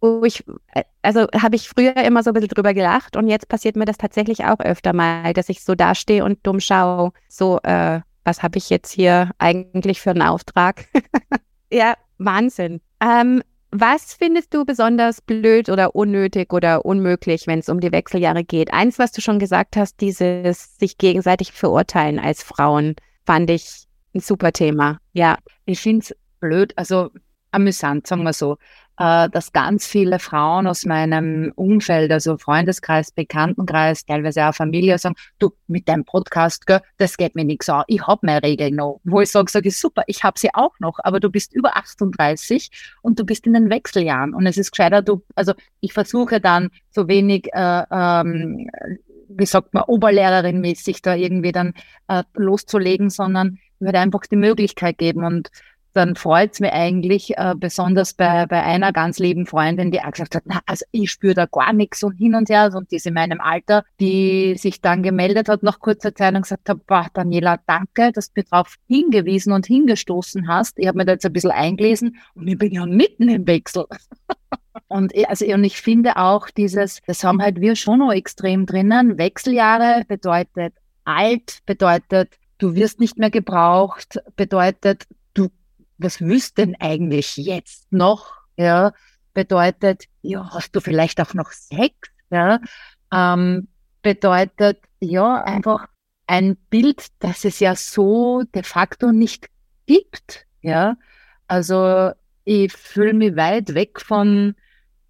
Wo 0.00 0.24
ich, 0.24 0.44
äh, 0.74 0.82
also 1.00 1.26
habe 1.40 1.56
ich 1.56 1.68
früher 1.68 1.96
immer 1.96 2.22
so 2.22 2.30
ein 2.30 2.34
bisschen 2.34 2.48
drüber 2.48 2.74
gelacht 2.74 3.16
und 3.16 3.28
jetzt 3.28 3.48
passiert 3.48 3.76
mir 3.76 3.84
das 3.84 3.98
tatsächlich 3.98 4.44
auch 4.44 4.60
öfter 4.60 4.92
mal, 4.92 5.32
dass 5.32 5.48
ich 5.48 5.62
so 5.62 5.74
dastehe 5.74 6.24
und 6.24 6.44
dumm 6.46 6.60
schaue, 6.60 7.12
so, 7.28 7.60
äh, 7.62 8.00
was 8.24 8.42
habe 8.42 8.58
ich 8.58 8.70
jetzt 8.70 8.92
hier 8.92 9.30
eigentlich 9.38 10.00
für 10.00 10.10
einen 10.10 10.22
Auftrag? 10.22 10.86
ja, 11.72 11.94
Wahnsinn. 12.18 12.80
Ähm, 13.00 13.42
was 13.70 14.12
findest 14.12 14.52
du 14.52 14.66
besonders 14.66 15.22
blöd 15.22 15.70
oder 15.70 15.94
unnötig 15.94 16.52
oder 16.52 16.84
unmöglich, 16.84 17.46
wenn 17.46 17.60
es 17.60 17.70
um 17.70 17.80
die 17.80 17.90
Wechseljahre 17.90 18.44
geht? 18.44 18.72
Eins, 18.72 18.98
was 18.98 19.12
du 19.12 19.22
schon 19.22 19.38
gesagt 19.38 19.76
hast, 19.76 20.00
dieses 20.00 20.76
sich 20.76 20.98
gegenseitig 20.98 21.52
verurteilen 21.52 22.18
als 22.18 22.42
Frauen, 22.42 22.96
fand 23.24 23.48
ich 23.48 23.86
ein 24.14 24.20
super 24.20 24.52
Thema. 24.52 24.98
Ja. 25.14 25.38
Ich 25.64 25.80
finde 25.80 26.04
es 26.04 26.16
blöd, 26.38 26.74
also 26.76 27.10
amüsant, 27.50 28.06
sagen 28.06 28.24
wir 28.24 28.32
so. 28.34 28.58
Äh, 28.98 29.30
dass 29.30 29.52
ganz 29.52 29.86
viele 29.86 30.18
Frauen 30.18 30.66
aus 30.66 30.84
meinem 30.84 31.50
Umfeld, 31.56 32.12
also 32.12 32.36
Freundeskreis, 32.36 33.10
Bekanntenkreis, 33.10 34.04
teilweise 34.04 34.46
auch 34.46 34.54
Familie, 34.54 34.98
sagen, 34.98 35.14
du, 35.38 35.50
mit 35.66 35.88
deinem 35.88 36.04
Podcast, 36.04 36.66
gell, 36.66 36.80
das 36.98 37.16
geht 37.16 37.34
mir 37.34 37.44
nichts 37.44 37.70
an. 37.70 37.84
Ich 37.86 38.06
habe 38.06 38.26
meine 38.26 38.42
Regeln 38.42 38.76
noch. 38.76 39.00
Wo 39.04 39.22
ich 39.22 39.30
sage, 39.30 39.50
sage 39.50 39.68
ich, 39.68 39.78
super, 39.78 40.02
ich 40.06 40.22
habe 40.24 40.38
sie 40.38 40.50
auch 40.52 40.78
noch, 40.78 40.98
aber 41.04 41.20
du 41.20 41.30
bist 41.30 41.54
über 41.54 41.76
38 41.76 42.70
und 43.00 43.18
du 43.18 43.24
bist 43.24 43.46
in 43.46 43.54
den 43.54 43.70
Wechseljahren. 43.70 44.34
Und 44.34 44.46
es 44.46 44.58
ist 44.58 44.72
gescheiter, 44.72 45.00
du, 45.00 45.22
also 45.34 45.54
ich 45.80 45.94
versuche 45.94 46.40
dann 46.40 46.68
so 46.90 47.08
wenig 47.08 47.48
äh, 47.54 47.84
ähm, 47.90 48.68
wie 49.34 49.46
sagt 49.46 49.72
man, 49.72 49.84
Oberlehrerin 49.84 50.60
mäßig 50.60 51.00
da 51.00 51.14
irgendwie 51.14 51.52
dann 51.52 51.72
äh, 52.08 52.24
loszulegen, 52.34 53.08
sondern 53.08 53.58
würde 53.80 53.98
einfach 53.98 54.26
die 54.30 54.36
Möglichkeit 54.36 54.98
geben. 54.98 55.24
Und 55.24 55.50
dann 55.92 56.16
freut 56.16 56.52
es 56.52 56.60
mich 56.60 56.72
eigentlich, 56.72 57.36
äh, 57.36 57.54
besonders 57.56 58.14
bei, 58.14 58.46
bei 58.46 58.62
einer 58.62 58.92
ganz 58.92 59.18
lieben 59.18 59.46
Freundin, 59.46 59.90
die 59.90 60.00
auch 60.00 60.10
gesagt 60.10 60.34
hat, 60.34 60.44
na, 60.46 60.60
also 60.66 60.84
ich 60.90 61.10
spüre 61.10 61.34
da 61.34 61.46
gar 61.46 61.72
nichts 61.72 62.02
und 62.02 62.16
hin 62.16 62.34
und 62.34 62.48
her. 62.48 62.70
Und 62.74 62.90
die 62.90 62.96
ist 62.96 63.06
in 63.06 63.14
meinem 63.14 63.40
Alter, 63.40 63.84
die 64.00 64.54
sich 64.56 64.80
dann 64.80 65.02
gemeldet 65.02 65.48
hat 65.48 65.62
nach 65.62 65.80
kurzer 65.80 66.14
Zeit 66.14 66.34
und 66.34 66.42
gesagt 66.42 66.68
hat, 66.68 66.86
boah, 66.86 67.06
Daniela, 67.12 67.58
danke, 67.66 68.12
dass 68.12 68.32
du 68.32 68.42
darauf 68.42 68.76
hingewiesen 68.88 69.52
und 69.52 69.66
hingestoßen 69.66 70.48
hast. 70.48 70.78
Ich 70.78 70.86
habe 70.86 70.98
mir 70.98 71.04
da 71.04 71.12
jetzt 71.12 71.26
ein 71.26 71.32
bisschen 71.32 71.50
eingelesen 71.50 72.16
und 72.34 72.48
ich 72.48 72.58
bin 72.58 72.72
ja 72.72 72.86
mitten 72.86 73.28
im 73.28 73.46
Wechsel. 73.46 73.86
Und 74.88 75.12
also 75.28 75.46
und 75.46 75.64
ich 75.64 75.80
finde 75.80 76.16
auch 76.16 76.48
dieses, 76.50 77.00
das 77.06 77.24
haben 77.24 77.42
halt 77.42 77.60
wir 77.60 77.76
schon 77.76 77.98
noch 77.98 78.12
extrem 78.12 78.66
drinnen. 78.66 79.16
Wechseljahre 79.18 80.04
bedeutet 80.06 80.74
alt, 81.04 81.60
bedeutet 81.66 82.30
du 82.62 82.74
wirst 82.74 83.00
nicht 83.00 83.18
mehr 83.18 83.30
gebraucht, 83.30 84.20
bedeutet 84.36 85.06
was 86.02 86.20
willst 86.20 86.58
denn 86.58 86.76
eigentlich 86.80 87.36
jetzt 87.36 87.92
noch? 87.92 88.32
Ja, 88.56 88.92
bedeutet, 89.34 90.04
ja, 90.22 90.50
hast 90.52 90.72
du 90.72 90.80
vielleicht 90.80 91.20
auch 91.20 91.34
noch 91.34 91.50
Sex? 91.50 91.94
Ja, 92.30 92.60
ähm, 93.12 93.68
bedeutet, 94.02 94.78
ja, 95.00 95.42
einfach 95.42 95.86
ein 96.26 96.56
Bild, 96.70 97.06
das 97.18 97.44
es 97.44 97.60
ja 97.60 97.74
so 97.76 98.42
de 98.54 98.62
facto 98.62 99.12
nicht 99.12 99.48
gibt. 99.86 100.46
Ja, 100.62 100.96
also 101.46 102.12
ich 102.44 102.72
fühle 102.72 103.14
mich 103.14 103.36
weit 103.36 103.74
weg 103.74 104.00
von 104.00 104.54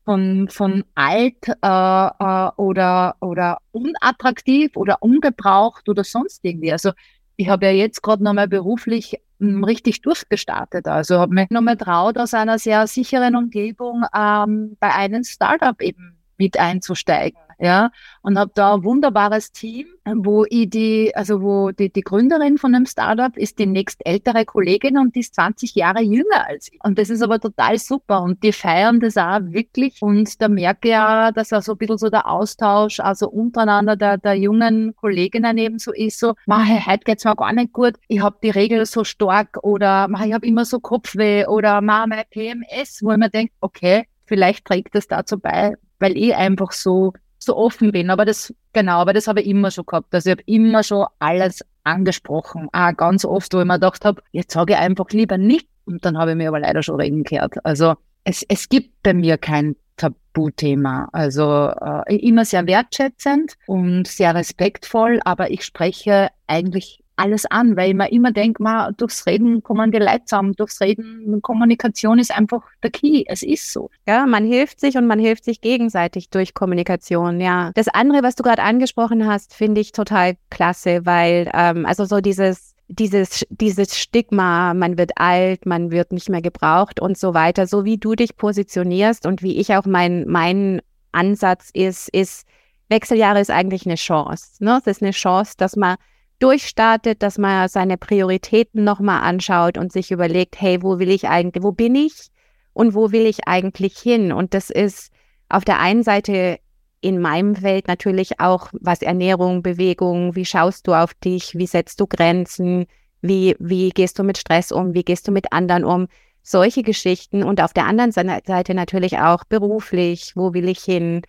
von, 0.04 0.48
von 0.48 0.84
alt 0.94 1.48
äh, 1.48 1.52
äh, 1.62 2.50
oder, 2.56 3.16
oder 3.20 3.58
unattraktiv 3.72 4.76
oder 4.76 5.02
ungebraucht 5.02 5.88
oder 5.88 6.04
sonst 6.04 6.40
irgendwie. 6.44 6.72
Also 6.72 6.92
ich 7.36 7.48
habe 7.48 7.66
ja 7.66 7.72
jetzt 7.72 8.02
gerade 8.02 8.22
nochmal 8.22 8.48
beruflich 8.48 9.20
hm, 9.40 9.64
richtig 9.64 10.02
durchgestartet. 10.02 10.86
Also 10.86 11.18
habe 11.18 11.34
mich 11.34 11.50
nochmal 11.50 11.76
traut, 11.76 12.18
aus 12.18 12.34
einer 12.34 12.58
sehr 12.58 12.86
sicheren 12.86 13.36
Umgebung 13.36 14.04
ähm, 14.16 14.76
bei 14.80 14.94
einem 14.94 15.24
Startup 15.24 15.80
eben 15.80 16.18
mit 16.38 16.58
einzusteigen 16.58 17.38
ja, 17.62 17.92
und 18.22 18.36
habe 18.40 18.50
da 18.56 18.74
ein 18.74 18.82
wunderbares 18.82 19.52
Team, 19.52 19.86
wo 20.04 20.44
ich 20.50 20.68
die, 20.68 21.14
also 21.14 21.42
wo 21.42 21.70
die, 21.70 21.92
die 21.92 22.00
Gründerin 22.00 22.58
von 22.58 22.74
einem 22.74 22.86
Startup 22.86 23.36
ist 23.36 23.60
die 23.60 23.66
nächst 23.66 24.04
ältere 24.04 24.44
Kollegin 24.44 24.98
und 24.98 25.14
die 25.14 25.20
ist 25.20 25.36
20 25.36 25.76
Jahre 25.76 26.02
jünger 26.02 26.48
als 26.48 26.72
ich. 26.72 26.80
Und 26.82 26.98
das 26.98 27.08
ist 27.08 27.22
aber 27.22 27.38
total 27.38 27.78
super 27.78 28.22
und 28.22 28.42
die 28.42 28.50
feiern 28.50 28.98
das 28.98 29.16
auch 29.16 29.38
wirklich 29.42 30.02
und 30.02 30.42
da 30.42 30.48
merke 30.48 30.88
ich 30.88 30.92
ja, 30.92 31.30
dass 31.30 31.52
auch 31.52 31.62
so 31.62 31.72
ein 31.72 31.78
bisschen 31.78 31.98
so 31.98 32.10
der 32.10 32.28
Austausch, 32.28 32.98
also 32.98 33.30
untereinander 33.30 33.94
der, 33.94 34.18
der 34.18 34.34
jungen 34.34 34.96
Kolleginnen 34.96 35.56
eben 35.56 35.78
so 35.78 35.92
ist, 35.92 36.18
so, 36.18 36.34
mach, 36.46 36.66
heute 36.66 37.04
geht's 37.04 37.24
mir 37.24 37.36
gar 37.36 37.52
nicht 37.52 37.72
gut, 37.72 37.94
ich 38.08 38.20
habe 38.20 38.38
die 38.42 38.50
Regel 38.50 38.84
so 38.86 39.04
stark 39.04 39.58
oder 39.62 40.08
mach, 40.08 40.24
ich 40.24 40.32
habe 40.32 40.44
immer 40.44 40.64
so 40.64 40.80
Kopfweh 40.80 41.46
oder 41.46 41.80
mach, 41.80 42.08
mein 42.08 42.24
PMS, 42.28 43.02
wo 43.02 43.16
mir 43.16 43.30
denke, 43.30 43.52
okay, 43.60 44.08
vielleicht 44.26 44.64
trägt 44.64 44.96
das 44.96 45.06
dazu 45.06 45.38
bei, 45.38 45.74
weil 46.00 46.16
ich 46.16 46.34
einfach 46.34 46.72
so 46.72 47.12
so 47.44 47.56
offen 47.56 47.92
bin. 47.92 48.10
Aber 48.10 48.24
das, 48.24 48.54
genau, 48.72 48.98
aber 48.98 49.12
das 49.12 49.26
habe 49.26 49.40
ich 49.40 49.46
immer 49.46 49.70
schon 49.70 49.86
gehabt. 49.86 50.14
Also 50.14 50.30
ich 50.30 50.36
habe 50.36 50.42
immer 50.46 50.82
schon 50.82 51.06
alles 51.18 51.64
angesprochen. 51.84 52.68
Auch 52.72 52.96
ganz 52.96 53.24
oft, 53.24 53.52
wo 53.54 53.60
ich 53.60 53.66
mir 53.66 53.74
gedacht 53.74 54.04
habe, 54.04 54.22
jetzt 54.32 54.52
sage 54.52 54.74
ich 54.74 54.78
einfach 54.78 55.10
lieber 55.10 55.38
nicht. 55.38 55.68
Und 55.84 56.04
dann 56.04 56.18
habe 56.18 56.32
ich 56.32 56.36
mir 56.36 56.48
aber 56.48 56.60
leider 56.60 56.82
schon 56.82 57.00
reden 57.00 57.24
gehört. 57.24 57.64
Also 57.64 57.94
es, 58.24 58.44
es 58.48 58.68
gibt 58.68 59.02
bei 59.02 59.14
mir 59.14 59.36
kein 59.36 59.76
Tabuthema. 59.96 61.08
Also 61.12 61.72
äh, 62.06 62.16
immer 62.16 62.44
sehr 62.44 62.66
wertschätzend 62.66 63.54
und 63.66 64.06
sehr 64.06 64.34
respektvoll, 64.34 65.20
aber 65.24 65.50
ich 65.50 65.64
spreche 65.64 66.28
eigentlich 66.46 67.01
alles 67.16 67.46
an, 67.46 67.76
weil 67.76 67.94
mir 67.94 68.10
immer 68.10 68.32
denke, 68.32 68.62
man, 68.62 68.94
durchs 68.96 69.26
Reden 69.26 69.62
kommen 69.62 69.92
die 69.92 69.98
Leute 69.98 70.24
zusammen, 70.24 70.54
durchs 70.54 70.80
Reden, 70.80 71.40
Kommunikation 71.42 72.18
ist 72.18 72.34
einfach 72.36 72.62
der 72.82 72.90
Key, 72.90 73.24
es 73.26 73.42
ist 73.42 73.72
so. 73.72 73.90
Ja, 74.06 74.26
man 74.26 74.44
hilft 74.44 74.80
sich 74.80 74.96
und 74.96 75.06
man 75.06 75.18
hilft 75.18 75.44
sich 75.44 75.60
gegenseitig 75.60 76.30
durch 76.30 76.54
Kommunikation, 76.54 77.40
ja. 77.40 77.70
Das 77.74 77.88
andere, 77.88 78.22
was 78.22 78.34
du 78.34 78.42
gerade 78.42 78.62
angesprochen 78.62 79.26
hast, 79.26 79.54
finde 79.54 79.80
ich 79.80 79.92
total 79.92 80.36
klasse, 80.50 81.04
weil, 81.04 81.50
ähm, 81.54 81.86
also 81.86 82.04
so 82.04 82.20
dieses, 82.20 82.74
dieses, 82.88 83.44
dieses 83.50 83.98
Stigma, 83.98 84.74
man 84.74 84.98
wird 84.98 85.12
alt, 85.16 85.66
man 85.66 85.90
wird 85.90 86.12
nicht 86.12 86.28
mehr 86.28 86.42
gebraucht 86.42 87.00
und 87.00 87.16
so 87.16 87.34
weiter, 87.34 87.66
so 87.66 87.84
wie 87.84 87.98
du 87.98 88.14
dich 88.14 88.36
positionierst 88.36 89.26
und 89.26 89.42
wie 89.42 89.58
ich 89.58 89.74
auch 89.74 89.86
mein, 89.86 90.26
mein 90.28 90.80
Ansatz 91.12 91.70
ist, 91.72 92.08
ist, 92.10 92.46
Wechseljahre 92.88 93.40
ist 93.40 93.50
eigentlich 93.50 93.86
eine 93.86 93.94
Chance. 93.94 94.62
Ne? 94.62 94.78
Es 94.80 94.86
ist 94.86 95.02
eine 95.02 95.12
Chance, 95.12 95.54
dass 95.56 95.76
man 95.76 95.96
durchstartet, 96.42 97.22
dass 97.22 97.38
man 97.38 97.68
seine 97.68 97.96
Prioritäten 97.96 98.84
nochmal 98.84 99.22
anschaut 99.22 99.78
und 99.78 99.92
sich 99.92 100.10
überlegt, 100.10 100.60
hey, 100.60 100.82
wo 100.82 100.98
will 100.98 101.10
ich 101.10 101.28
eigentlich, 101.28 101.62
wo 101.62 101.72
bin 101.72 101.94
ich 101.94 102.30
und 102.72 102.94
wo 102.94 103.12
will 103.12 103.26
ich 103.26 103.46
eigentlich 103.46 103.98
hin? 103.98 104.32
Und 104.32 104.54
das 104.54 104.70
ist 104.70 105.12
auf 105.48 105.64
der 105.64 105.78
einen 105.78 106.02
Seite 106.02 106.58
in 107.00 107.20
meinem 107.20 107.54
Feld 107.56 107.88
natürlich 107.88 108.40
auch, 108.40 108.70
was 108.72 109.02
Ernährung, 109.02 109.62
Bewegung, 109.62 110.34
wie 110.34 110.44
schaust 110.44 110.86
du 110.86 110.94
auf 110.94 111.14
dich, 111.14 111.56
wie 111.56 111.66
setzt 111.66 112.00
du 112.00 112.06
Grenzen, 112.06 112.86
wie, 113.20 113.56
wie 113.58 113.90
gehst 113.90 114.18
du 114.18 114.24
mit 114.24 114.38
Stress 114.38 114.72
um, 114.72 114.94
wie 114.94 115.04
gehst 115.04 115.28
du 115.28 115.32
mit 115.32 115.52
anderen 115.52 115.84
um, 115.84 116.08
solche 116.42 116.82
Geschichten 116.82 117.44
und 117.44 117.60
auf 117.60 117.72
der 117.72 117.86
anderen 117.86 118.12
Seite 118.12 118.74
natürlich 118.74 119.18
auch 119.18 119.44
beruflich, 119.44 120.32
wo 120.34 120.54
will 120.54 120.68
ich 120.68 120.80
hin. 120.80 121.22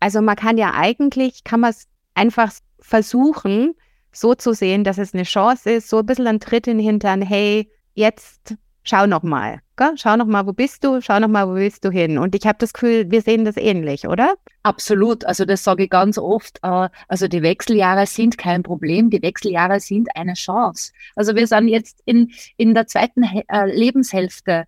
Also 0.00 0.22
man 0.22 0.36
kann 0.36 0.56
ja 0.56 0.72
eigentlich, 0.74 1.44
kann 1.44 1.60
man 1.60 1.70
es 1.70 1.88
einfach 2.14 2.52
versuchen, 2.78 3.74
so 4.16 4.34
zu 4.34 4.52
sehen, 4.52 4.84
dass 4.84 4.98
es 4.98 5.14
eine 5.14 5.24
Chance 5.24 5.70
ist, 5.70 5.88
so 5.88 5.98
ein 5.98 6.06
bisschen 6.06 6.26
ein 6.26 6.40
Tritt 6.40 6.66
in 6.66 6.78
den 6.78 6.86
Hintern, 6.86 7.22
hey, 7.22 7.70
jetzt 7.94 8.56
schau 8.82 9.06
noch 9.06 9.22
mal, 9.22 9.60
gell? 9.76 9.92
schau 9.96 10.16
noch 10.16 10.26
mal, 10.26 10.46
wo 10.46 10.52
bist 10.52 10.84
du, 10.84 11.00
schau 11.00 11.18
noch 11.18 11.28
mal, 11.28 11.48
wo 11.48 11.54
willst 11.54 11.84
du 11.84 11.90
hin? 11.90 12.18
Und 12.18 12.34
ich 12.34 12.46
habe 12.46 12.58
das 12.58 12.72
Gefühl, 12.72 13.10
wir 13.10 13.20
sehen 13.20 13.44
das 13.44 13.56
ähnlich, 13.56 14.06
oder? 14.06 14.34
Absolut, 14.62 15.24
also 15.24 15.44
das 15.44 15.64
sage 15.64 15.84
ich 15.84 15.90
ganz 15.90 16.18
oft. 16.18 16.58
Äh, 16.62 16.88
also 17.08 17.28
die 17.28 17.42
Wechseljahre 17.42 18.06
sind 18.06 18.38
kein 18.38 18.62
Problem, 18.62 19.10
die 19.10 19.22
Wechseljahre 19.22 19.80
sind 19.80 20.08
eine 20.14 20.34
Chance. 20.34 20.92
Also 21.16 21.34
wir 21.34 21.46
sind 21.46 21.68
jetzt 21.68 22.00
in, 22.04 22.32
in 22.56 22.74
der 22.74 22.86
zweiten 22.86 23.22
äh, 23.22 23.66
Lebenshälfte. 23.66 24.64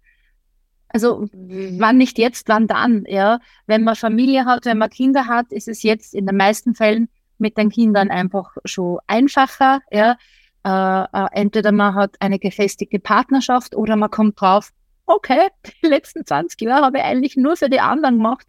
Also 0.90 1.28
wann 1.32 1.98
nicht 1.98 2.18
jetzt, 2.18 2.48
wann 2.48 2.66
dann, 2.66 3.04
ja. 3.06 3.40
Wenn 3.66 3.84
man 3.84 3.94
Familie 3.94 4.46
hat, 4.46 4.64
wenn 4.64 4.78
man 4.78 4.90
Kinder 4.90 5.26
hat, 5.26 5.52
ist 5.52 5.68
es 5.68 5.82
jetzt 5.82 6.14
in 6.14 6.26
den 6.26 6.36
meisten 6.36 6.74
Fällen 6.74 7.08
mit 7.38 7.56
den 7.56 7.70
Kindern 7.70 8.10
einfach 8.10 8.56
schon 8.64 8.98
einfacher, 9.06 9.80
ja. 9.90 10.16
Äh, 10.64 11.04
äh, 11.12 11.26
entweder 11.32 11.72
man 11.72 11.94
hat 11.94 12.16
eine 12.20 12.38
gefestigte 12.38 12.98
Partnerschaft 12.98 13.76
oder 13.76 13.96
man 13.96 14.10
kommt 14.10 14.40
drauf, 14.40 14.72
okay, 15.06 15.48
die 15.82 15.86
letzten 15.86 16.26
20 16.26 16.60
Jahre 16.60 16.86
habe 16.86 16.98
ich 16.98 17.04
eigentlich 17.04 17.36
nur 17.36 17.56
für 17.56 17.70
die 17.70 17.80
anderen 17.80 18.16
gemacht. 18.16 18.48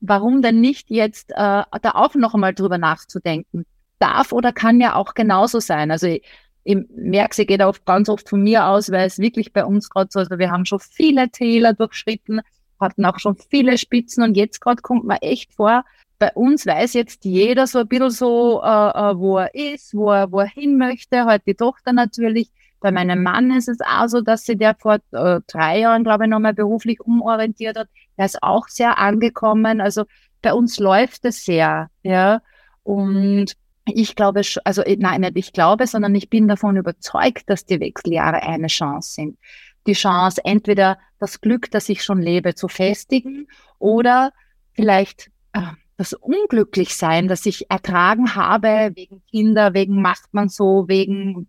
Warum 0.00 0.40
denn 0.42 0.60
nicht 0.60 0.90
jetzt 0.90 1.30
äh, 1.32 1.34
da 1.34 1.90
auch 1.94 2.14
noch 2.14 2.34
einmal 2.34 2.54
drüber 2.54 2.78
nachzudenken? 2.78 3.66
Darf 3.98 4.32
oder 4.32 4.52
kann 4.52 4.80
ja 4.80 4.94
auch 4.94 5.12
genauso 5.12 5.60
sein. 5.60 5.90
Also 5.90 6.06
ich, 6.06 6.22
ich 6.64 6.78
merke, 6.88 7.34
sie 7.34 7.46
geht 7.46 7.62
auch 7.62 7.76
ganz 7.84 8.08
oft 8.08 8.28
von 8.28 8.42
mir 8.42 8.66
aus, 8.66 8.90
weil 8.90 9.06
es 9.06 9.18
wirklich 9.18 9.52
bei 9.52 9.64
uns 9.64 9.90
gerade 9.90 10.08
so, 10.10 10.20
also 10.20 10.38
wir 10.38 10.50
haben 10.50 10.64
schon 10.64 10.80
viele 10.80 11.28
Täler 11.28 11.74
durchschritten, 11.74 12.40
hatten 12.80 13.04
auch 13.04 13.18
schon 13.18 13.36
viele 13.36 13.76
Spitzen 13.76 14.22
und 14.24 14.36
jetzt 14.36 14.60
gerade 14.60 14.80
kommt 14.80 15.04
man 15.04 15.18
echt 15.18 15.52
vor, 15.52 15.84
bei 16.20 16.32
uns 16.34 16.66
weiß 16.66 16.92
jetzt 16.92 17.24
jeder 17.24 17.66
so 17.66 17.80
ein 17.80 17.88
bisschen 17.88 18.10
so, 18.10 18.62
äh, 18.62 18.66
äh, 18.66 19.18
wo 19.18 19.38
er 19.38 19.54
ist, 19.54 19.94
wo 19.94 20.12
er, 20.12 20.30
wo 20.30 20.40
er 20.40 20.46
hin 20.46 20.76
möchte. 20.76 21.24
Halt 21.24 21.42
die 21.46 21.54
Tochter 21.54 21.94
natürlich. 21.94 22.50
Bei 22.78 22.92
meinem 22.92 23.22
Mann 23.22 23.50
ist 23.50 23.68
es 23.68 23.78
auch 23.80 24.06
so, 24.06 24.20
dass 24.20 24.44
sie 24.44 24.56
der 24.56 24.76
vor 24.78 24.98
äh, 25.12 25.40
drei 25.46 25.80
Jahren, 25.80 26.04
glaube 26.04 26.24
ich, 26.24 26.30
nochmal 26.30 26.52
beruflich 26.52 27.00
umorientiert 27.00 27.78
hat. 27.78 27.88
Der 28.18 28.26
ist 28.26 28.42
auch 28.42 28.68
sehr 28.68 28.98
angekommen. 28.98 29.80
Also 29.80 30.04
bei 30.42 30.52
uns 30.52 30.78
läuft 30.78 31.24
es 31.24 31.42
sehr, 31.44 31.88
ja. 32.02 32.42
Und 32.82 33.54
ich 33.86 34.14
glaube, 34.14 34.42
also 34.64 34.82
nein, 34.98 35.22
nicht 35.22 35.36
ich 35.36 35.52
glaube, 35.54 35.86
sondern 35.86 36.14
ich 36.14 36.28
bin 36.28 36.48
davon 36.48 36.76
überzeugt, 36.76 37.48
dass 37.48 37.64
die 37.64 37.80
Wechseljahre 37.80 38.42
eine 38.42 38.66
Chance 38.66 39.14
sind. 39.14 39.38
Die 39.86 39.94
Chance, 39.94 40.42
entweder 40.44 40.98
das 41.18 41.40
Glück, 41.40 41.70
das 41.70 41.88
ich 41.88 42.04
schon 42.04 42.20
lebe, 42.20 42.54
zu 42.54 42.68
festigen 42.68 43.48
oder 43.78 44.32
vielleicht 44.74 45.30
äh, 45.54 45.62
das 46.00 46.14
Unglücklichsein, 46.14 47.28
das 47.28 47.44
ich 47.44 47.70
ertragen 47.70 48.34
habe, 48.34 48.92
wegen 48.94 49.22
Kinder, 49.30 49.74
wegen 49.74 50.00
macht 50.00 50.32
man 50.32 50.48
so, 50.48 50.88
wegen 50.88 51.46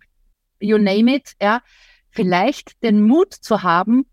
you 0.60 0.78
name 0.78 1.16
it, 1.16 1.36
ja, 1.42 1.62
vielleicht 2.10 2.84
den 2.84 3.02
Mut 3.02 3.34
zu 3.34 3.64
haben, 3.64 4.06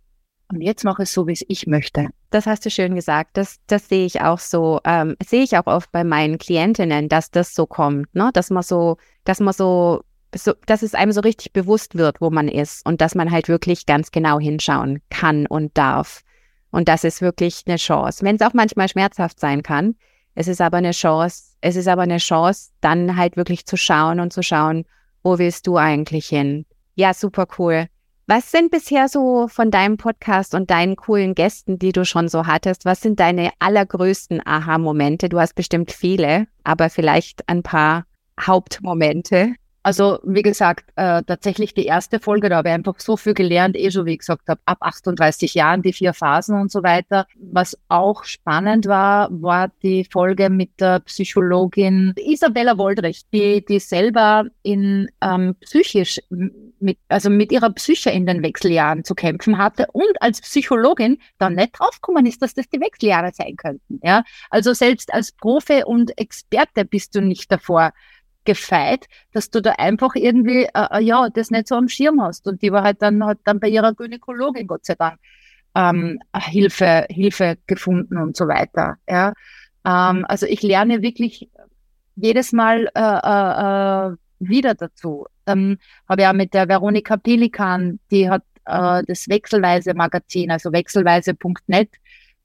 und 0.50 0.60
jetzt 0.60 0.84
mache 0.84 1.02
ich 1.02 1.08
es 1.08 1.12
so, 1.12 1.26
wie 1.26 1.32
es 1.32 1.44
ich 1.48 1.66
möchte. 1.66 2.08
Das 2.30 2.46
hast 2.46 2.64
du 2.64 2.70
schön 2.70 2.94
gesagt. 2.94 3.36
Das, 3.36 3.56
das 3.66 3.88
sehe 3.88 4.06
ich 4.06 4.20
auch 4.20 4.38
so, 4.38 4.80
ähm, 4.84 5.16
sehe 5.22 5.42
ich 5.42 5.58
auch 5.58 5.66
oft 5.66 5.90
bei 5.90 6.04
meinen 6.04 6.38
Klientinnen, 6.38 7.08
dass 7.08 7.32
das 7.32 7.52
so 7.52 7.66
kommt, 7.66 8.14
ne? 8.14 8.30
Dass 8.32 8.48
man 8.50 8.62
so, 8.62 8.96
dass 9.24 9.40
man 9.40 9.52
so, 9.52 10.04
so, 10.34 10.54
dass 10.66 10.82
es 10.82 10.94
einem 10.94 11.10
so 11.10 11.20
richtig 11.20 11.52
bewusst 11.52 11.98
wird, 11.98 12.20
wo 12.20 12.30
man 12.30 12.46
ist 12.46 12.86
und 12.86 13.00
dass 13.00 13.16
man 13.16 13.32
halt 13.32 13.48
wirklich 13.48 13.86
ganz 13.86 14.12
genau 14.12 14.38
hinschauen 14.38 15.02
kann 15.10 15.46
und 15.46 15.76
darf. 15.76 16.22
Und 16.70 16.88
das 16.88 17.02
ist 17.02 17.20
wirklich 17.20 17.64
eine 17.66 17.76
Chance. 17.76 18.24
Wenn 18.24 18.36
es 18.36 18.42
auch 18.42 18.54
manchmal 18.54 18.88
schmerzhaft 18.88 19.40
sein 19.40 19.64
kann, 19.64 19.96
es 20.38 20.46
ist 20.46 20.60
aber 20.60 20.76
eine 20.76 20.92
Chance, 20.92 21.56
es 21.60 21.74
ist 21.74 21.88
aber 21.88 22.02
eine 22.02 22.18
Chance, 22.18 22.70
dann 22.80 23.16
halt 23.16 23.36
wirklich 23.36 23.66
zu 23.66 23.76
schauen 23.76 24.20
und 24.20 24.32
zu 24.32 24.44
schauen, 24.44 24.84
wo 25.24 25.36
willst 25.36 25.66
du 25.66 25.76
eigentlich 25.78 26.28
hin? 26.28 26.64
Ja, 26.94 27.12
super 27.12 27.48
cool. 27.58 27.88
Was 28.28 28.52
sind 28.52 28.70
bisher 28.70 29.08
so 29.08 29.48
von 29.48 29.72
deinem 29.72 29.96
Podcast 29.96 30.54
und 30.54 30.70
deinen 30.70 30.94
coolen 30.94 31.34
Gästen, 31.34 31.80
die 31.80 31.90
du 31.90 32.04
schon 32.04 32.28
so 32.28 32.46
hattest, 32.46 32.84
was 32.84 33.00
sind 33.00 33.18
deine 33.18 33.50
allergrößten 33.58 34.40
Aha-Momente? 34.46 35.28
Du 35.28 35.40
hast 35.40 35.56
bestimmt 35.56 35.90
viele, 35.90 36.46
aber 36.62 36.88
vielleicht 36.88 37.48
ein 37.48 37.64
paar 37.64 38.04
Hauptmomente. 38.40 39.54
Also 39.88 40.18
wie 40.22 40.42
gesagt, 40.42 40.90
äh, 40.96 41.22
tatsächlich 41.22 41.72
die 41.72 41.86
erste 41.86 42.20
Folge, 42.20 42.50
da 42.50 42.56
habe 42.56 42.68
ich 42.68 42.74
einfach 42.74 43.00
so 43.00 43.16
viel 43.16 43.32
gelernt, 43.32 43.74
eh 43.74 43.90
schon 43.90 44.04
wie 44.04 44.12
ich 44.12 44.18
gesagt 44.18 44.46
habe, 44.46 44.60
ab 44.66 44.76
38 44.80 45.54
Jahren 45.54 45.80
die 45.80 45.94
vier 45.94 46.12
Phasen 46.12 46.60
und 46.60 46.70
so 46.70 46.82
weiter. 46.82 47.26
Was 47.36 47.74
auch 47.88 48.24
spannend 48.24 48.84
war, 48.84 49.30
war 49.30 49.70
die 49.82 50.04
Folge 50.04 50.50
mit 50.50 50.78
der 50.78 51.00
Psychologin 51.00 52.12
Isabella 52.18 52.76
Woldrich, 52.76 53.22
die, 53.32 53.64
die 53.64 53.78
selber 53.78 54.44
in 54.62 55.08
ähm, 55.22 55.54
psychisch 55.62 56.20
mit, 56.28 56.98
also 57.08 57.30
mit 57.30 57.50
ihrer 57.50 57.70
Psyche 57.70 58.10
in 58.10 58.26
den 58.26 58.42
Wechseljahren 58.42 59.04
zu 59.04 59.14
kämpfen 59.14 59.56
hatte 59.56 59.86
und 59.94 60.20
als 60.20 60.42
Psychologin 60.42 61.16
dann 61.38 61.54
nicht 61.54 61.78
draufgekommen 61.78 62.26
ist, 62.26 62.42
dass 62.42 62.52
das 62.52 62.68
die 62.68 62.78
Wechseljahre 62.78 63.30
sein 63.32 63.56
könnten. 63.56 64.00
Ja, 64.02 64.22
also 64.50 64.74
selbst 64.74 65.14
als 65.14 65.32
Profi 65.32 65.82
und 65.82 66.18
Experte 66.18 66.84
bist 66.84 67.14
du 67.14 67.22
nicht 67.22 67.50
davor 67.50 67.94
gefeit, 68.48 69.08
dass 69.32 69.50
du 69.50 69.60
da 69.60 69.72
einfach 69.72 70.14
irgendwie, 70.14 70.64
äh, 70.64 70.88
äh, 70.90 71.02
ja, 71.02 71.28
das 71.28 71.50
nicht 71.50 71.68
so 71.68 71.74
am 71.74 71.86
Schirm 71.86 72.22
hast. 72.22 72.48
Und 72.48 72.62
die 72.62 72.72
war 72.72 72.82
halt 72.82 73.02
dann, 73.02 73.22
hat 73.22 73.38
dann 73.44 73.60
bei 73.60 73.68
ihrer 73.68 73.92
Gynäkologin, 73.92 74.66
Gott 74.66 74.86
sei 74.86 74.94
Dank, 74.94 75.18
ähm, 75.74 76.18
Hilfe, 76.34 77.06
Hilfe 77.10 77.58
gefunden 77.66 78.16
und 78.16 78.38
so 78.38 78.48
weiter. 78.48 78.96
Ja. 79.06 79.34
Ähm, 79.84 80.24
also 80.26 80.46
ich 80.46 80.62
lerne 80.62 81.02
wirklich 81.02 81.50
jedes 82.16 82.52
Mal 82.52 82.88
äh, 82.94 83.00
äh, 83.00 84.12
äh 84.12 84.16
wieder 84.40 84.74
dazu. 84.74 85.26
Dann 85.44 85.78
habe 86.08 86.30
auch 86.30 86.32
mit 86.32 86.54
der 86.54 86.68
Veronika 86.68 87.16
Pelikan, 87.16 87.98
die 88.10 88.30
hat 88.30 88.44
äh, 88.64 89.02
das 89.06 89.28
Wechselweise 89.28 89.92
Magazin, 89.92 90.50
also 90.52 90.72
wechselweise.net, 90.72 91.90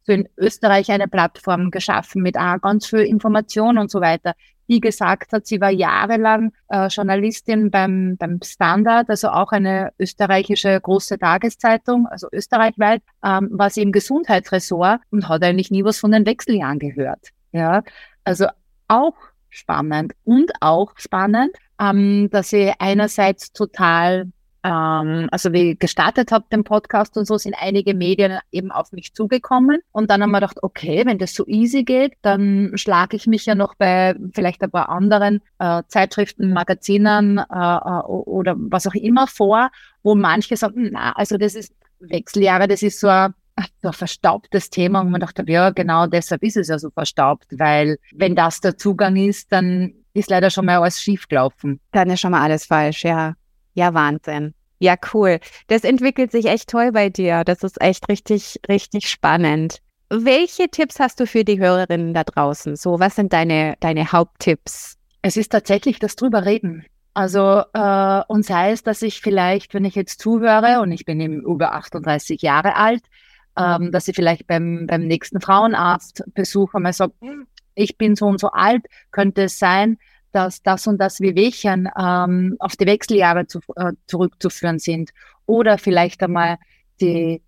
so 0.05 0.11
in 0.11 0.27
Österreich 0.35 0.91
eine 0.91 1.07
Plattform 1.07 1.71
geschaffen 1.71 2.23
mit 2.23 2.35
auch 2.35 2.59
ganz 2.59 2.87
viel 2.87 3.01
Information 3.01 3.77
und 3.77 3.91
so 3.91 4.01
weiter 4.01 4.33
die 4.67 4.79
gesagt 4.79 5.33
hat, 5.33 5.45
sie 5.45 5.59
war 5.61 5.69
jahrelang 5.69 6.53
äh, 6.69 6.87
Journalistin 6.87 7.71
beim, 7.71 8.17
beim 8.17 8.39
Standard, 8.43 9.09
also 9.09 9.29
auch 9.29 9.51
eine 9.51 9.91
österreichische 9.99 10.79
große 10.79 11.17
Tageszeitung, 11.17 12.07
also 12.07 12.27
österreichweit, 12.31 13.01
ähm, 13.23 13.49
war 13.51 13.69
sie 13.69 13.81
im 13.81 13.91
Gesundheitsressort 13.91 15.01
und 15.11 15.27
hat 15.29 15.43
eigentlich 15.43 15.71
nie 15.71 15.83
was 15.83 15.99
von 15.99 16.11
den 16.11 16.25
Wechseljahren 16.25 16.79
gehört. 16.79 17.29
Ja, 17.51 17.83
also 18.23 18.47
auch 18.87 19.15
spannend 19.49 20.13
und 20.23 20.51
auch 20.61 20.93
spannend, 20.97 21.51
ähm, 21.79 22.29
dass 22.31 22.49
sie 22.49 22.73
einerseits 22.79 23.51
total 23.53 24.31
ähm, 24.63 25.27
also 25.31 25.51
wie 25.53 25.71
ich 25.71 25.79
gestartet 25.79 26.31
habe, 26.31 26.45
den 26.51 26.63
Podcast 26.63 27.17
und 27.17 27.25
so, 27.25 27.37
sind 27.37 27.55
einige 27.59 27.93
Medien 27.93 28.39
eben 28.51 28.71
auf 28.71 28.91
mich 28.91 29.13
zugekommen. 29.13 29.81
Und 29.91 30.09
dann 30.09 30.21
haben 30.21 30.31
wir 30.31 30.39
gedacht, 30.39 30.63
okay, 30.63 31.05
wenn 31.05 31.17
das 31.17 31.33
so 31.33 31.45
easy 31.47 31.83
geht, 31.83 32.13
dann 32.21 32.71
schlage 32.75 33.15
ich 33.15 33.27
mich 33.27 33.45
ja 33.45 33.55
noch 33.55 33.75
bei 33.75 34.15
vielleicht 34.33 34.63
ein 34.63 34.71
paar 34.71 34.89
anderen 34.89 35.41
äh, 35.59 35.83
Zeitschriften, 35.87 36.53
Magazinen 36.53 37.37
äh, 37.37 37.41
äh 37.41 38.03
oder 38.05 38.55
was 38.57 38.87
auch 38.87 38.95
immer 38.95 39.27
vor, 39.27 39.69
wo 40.01 40.15
manche 40.15 40.55
sagen, 40.55 40.89
na, 40.91 41.11
also 41.13 41.37
das 41.37 41.55
ist 41.55 41.73
Wechseljahre, 41.99 42.67
das 42.67 42.81
ist 42.81 42.99
so 42.99 43.07
ein 43.07 43.33
so 43.81 43.89
ein 43.89 43.93
verstaubtes 43.93 44.69
Thema 44.69 45.01
und 45.01 45.11
man 45.11 45.21
dachte, 45.21 45.43
ja, 45.47 45.69
genau 45.69 46.07
deshalb 46.07 46.41
ist 46.41 46.57
es 46.57 46.69
ja 46.69 46.79
so 46.79 46.89
verstaubt, 46.89 47.45
weil 47.51 47.97
wenn 48.11 48.35
das 48.35 48.61
der 48.61 48.77
Zugang 48.77 49.15
ist, 49.15 49.51
dann 49.51 49.93
ist 50.13 50.29
leider 50.29 50.49
schon 50.49 50.65
mal 50.65 50.77
alles 50.77 51.01
schief 51.01 51.27
gelaufen. 51.27 51.79
Dann 51.91 52.09
ist 52.09 52.21
schon 52.21 52.31
mal 52.31 52.41
alles 52.41 52.65
falsch, 52.65 53.03
ja. 53.03 53.35
Ja, 53.73 53.93
Wahnsinn. 53.93 54.53
Ja, 54.79 54.95
cool. 55.13 55.39
Das 55.67 55.83
entwickelt 55.83 56.31
sich 56.31 56.45
echt 56.45 56.69
toll 56.69 56.91
bei 56.91 57.09
dir. 57.09 57.43
Das 57.43 57.63
ist 57.63 57.81
echt 57.81 58.09
richtig, 58.09 58.59
richtig 58.67 59.09
spannend. 59.09 59.79
Welche 60.09 60.69
Tipps 60.69 60.99
hast 60.99 61.19
du 61.19 61.25
für 61.25 61.43
die 61.43 61.59
Hörerinnen 61.59 62.13
da 62.13 62.23
draußen? 62.23 62.75
So, 62.75 62.99
was 62.99 63.15
sind 63.15 63.33
deine, 63.33 63.75
deine 63.79 64.11
Haupttipps? 64.11 64.97
Es 65.21 65.37
ist 65.37 65.51
tatsächlich 65.51 65.99
das 65.99 66.15
drüber 66.15 66.45
reden. 66.45 66.85
Also, 67.13 67.63
äh, 67.73 68.21
und 68.27 68.45
sei 68.45 68.71
es, 68.71 68.83
dass 68.83 69.01
ich 69.01 69.21
vielleicht, 69.21 69.73
wenn 69.73 69.85
ich 69.85 69.95
jetzt 69.95 70.19
zuhöre 70.19 70.81
und 70.81 70.91
ich 70.91 71.05
bin 71.05 71.19
eben 71.19 71.41
über 71.41 71.73
38 71.73 72.41
Jahre 72.41 72.75
alt, 72.75 73.03
ähm, 73.57 73.91
dass 73.91 74.07
ich 74.07 74.15
vielleicht 74.15 74.47
beim, 74.47 74.87
beim 74.87 75.07
nächsten 75.07 75.39
Frauenarztbesuch 75.39 76.73
einmal 76.73 76.93
sage, 76.93 77.13
hm, 77.21 77.47
ich 77.75 77.97
bin 77.97 78.15
so 78.15 78.25
und 78.25 78.39
so 78.39 78.49
alt, 78.51 78.85
könnte 79.11 79.43
es 79.43 79.59
sein, 79.59 79.97
dass 80.33 80.61
das 80.61 80.87
und 80.87 80.97
das 80.97 81.21
Wehwehchen 81.21 81.89
ähm, 81.97 82.55
auf 82.59 82.75
die 82.75 82.85
Wechseljahre 82.85 83.47
zu, 83.47 83.59
äh, 83.75 83.93
zurückzuführen 84.07 84.79
sind. 84.79 85.11
Oder 85.45 85.77
vielleicht 85.77 86.21
einmal 86.23 86.57
die 86.99 87.41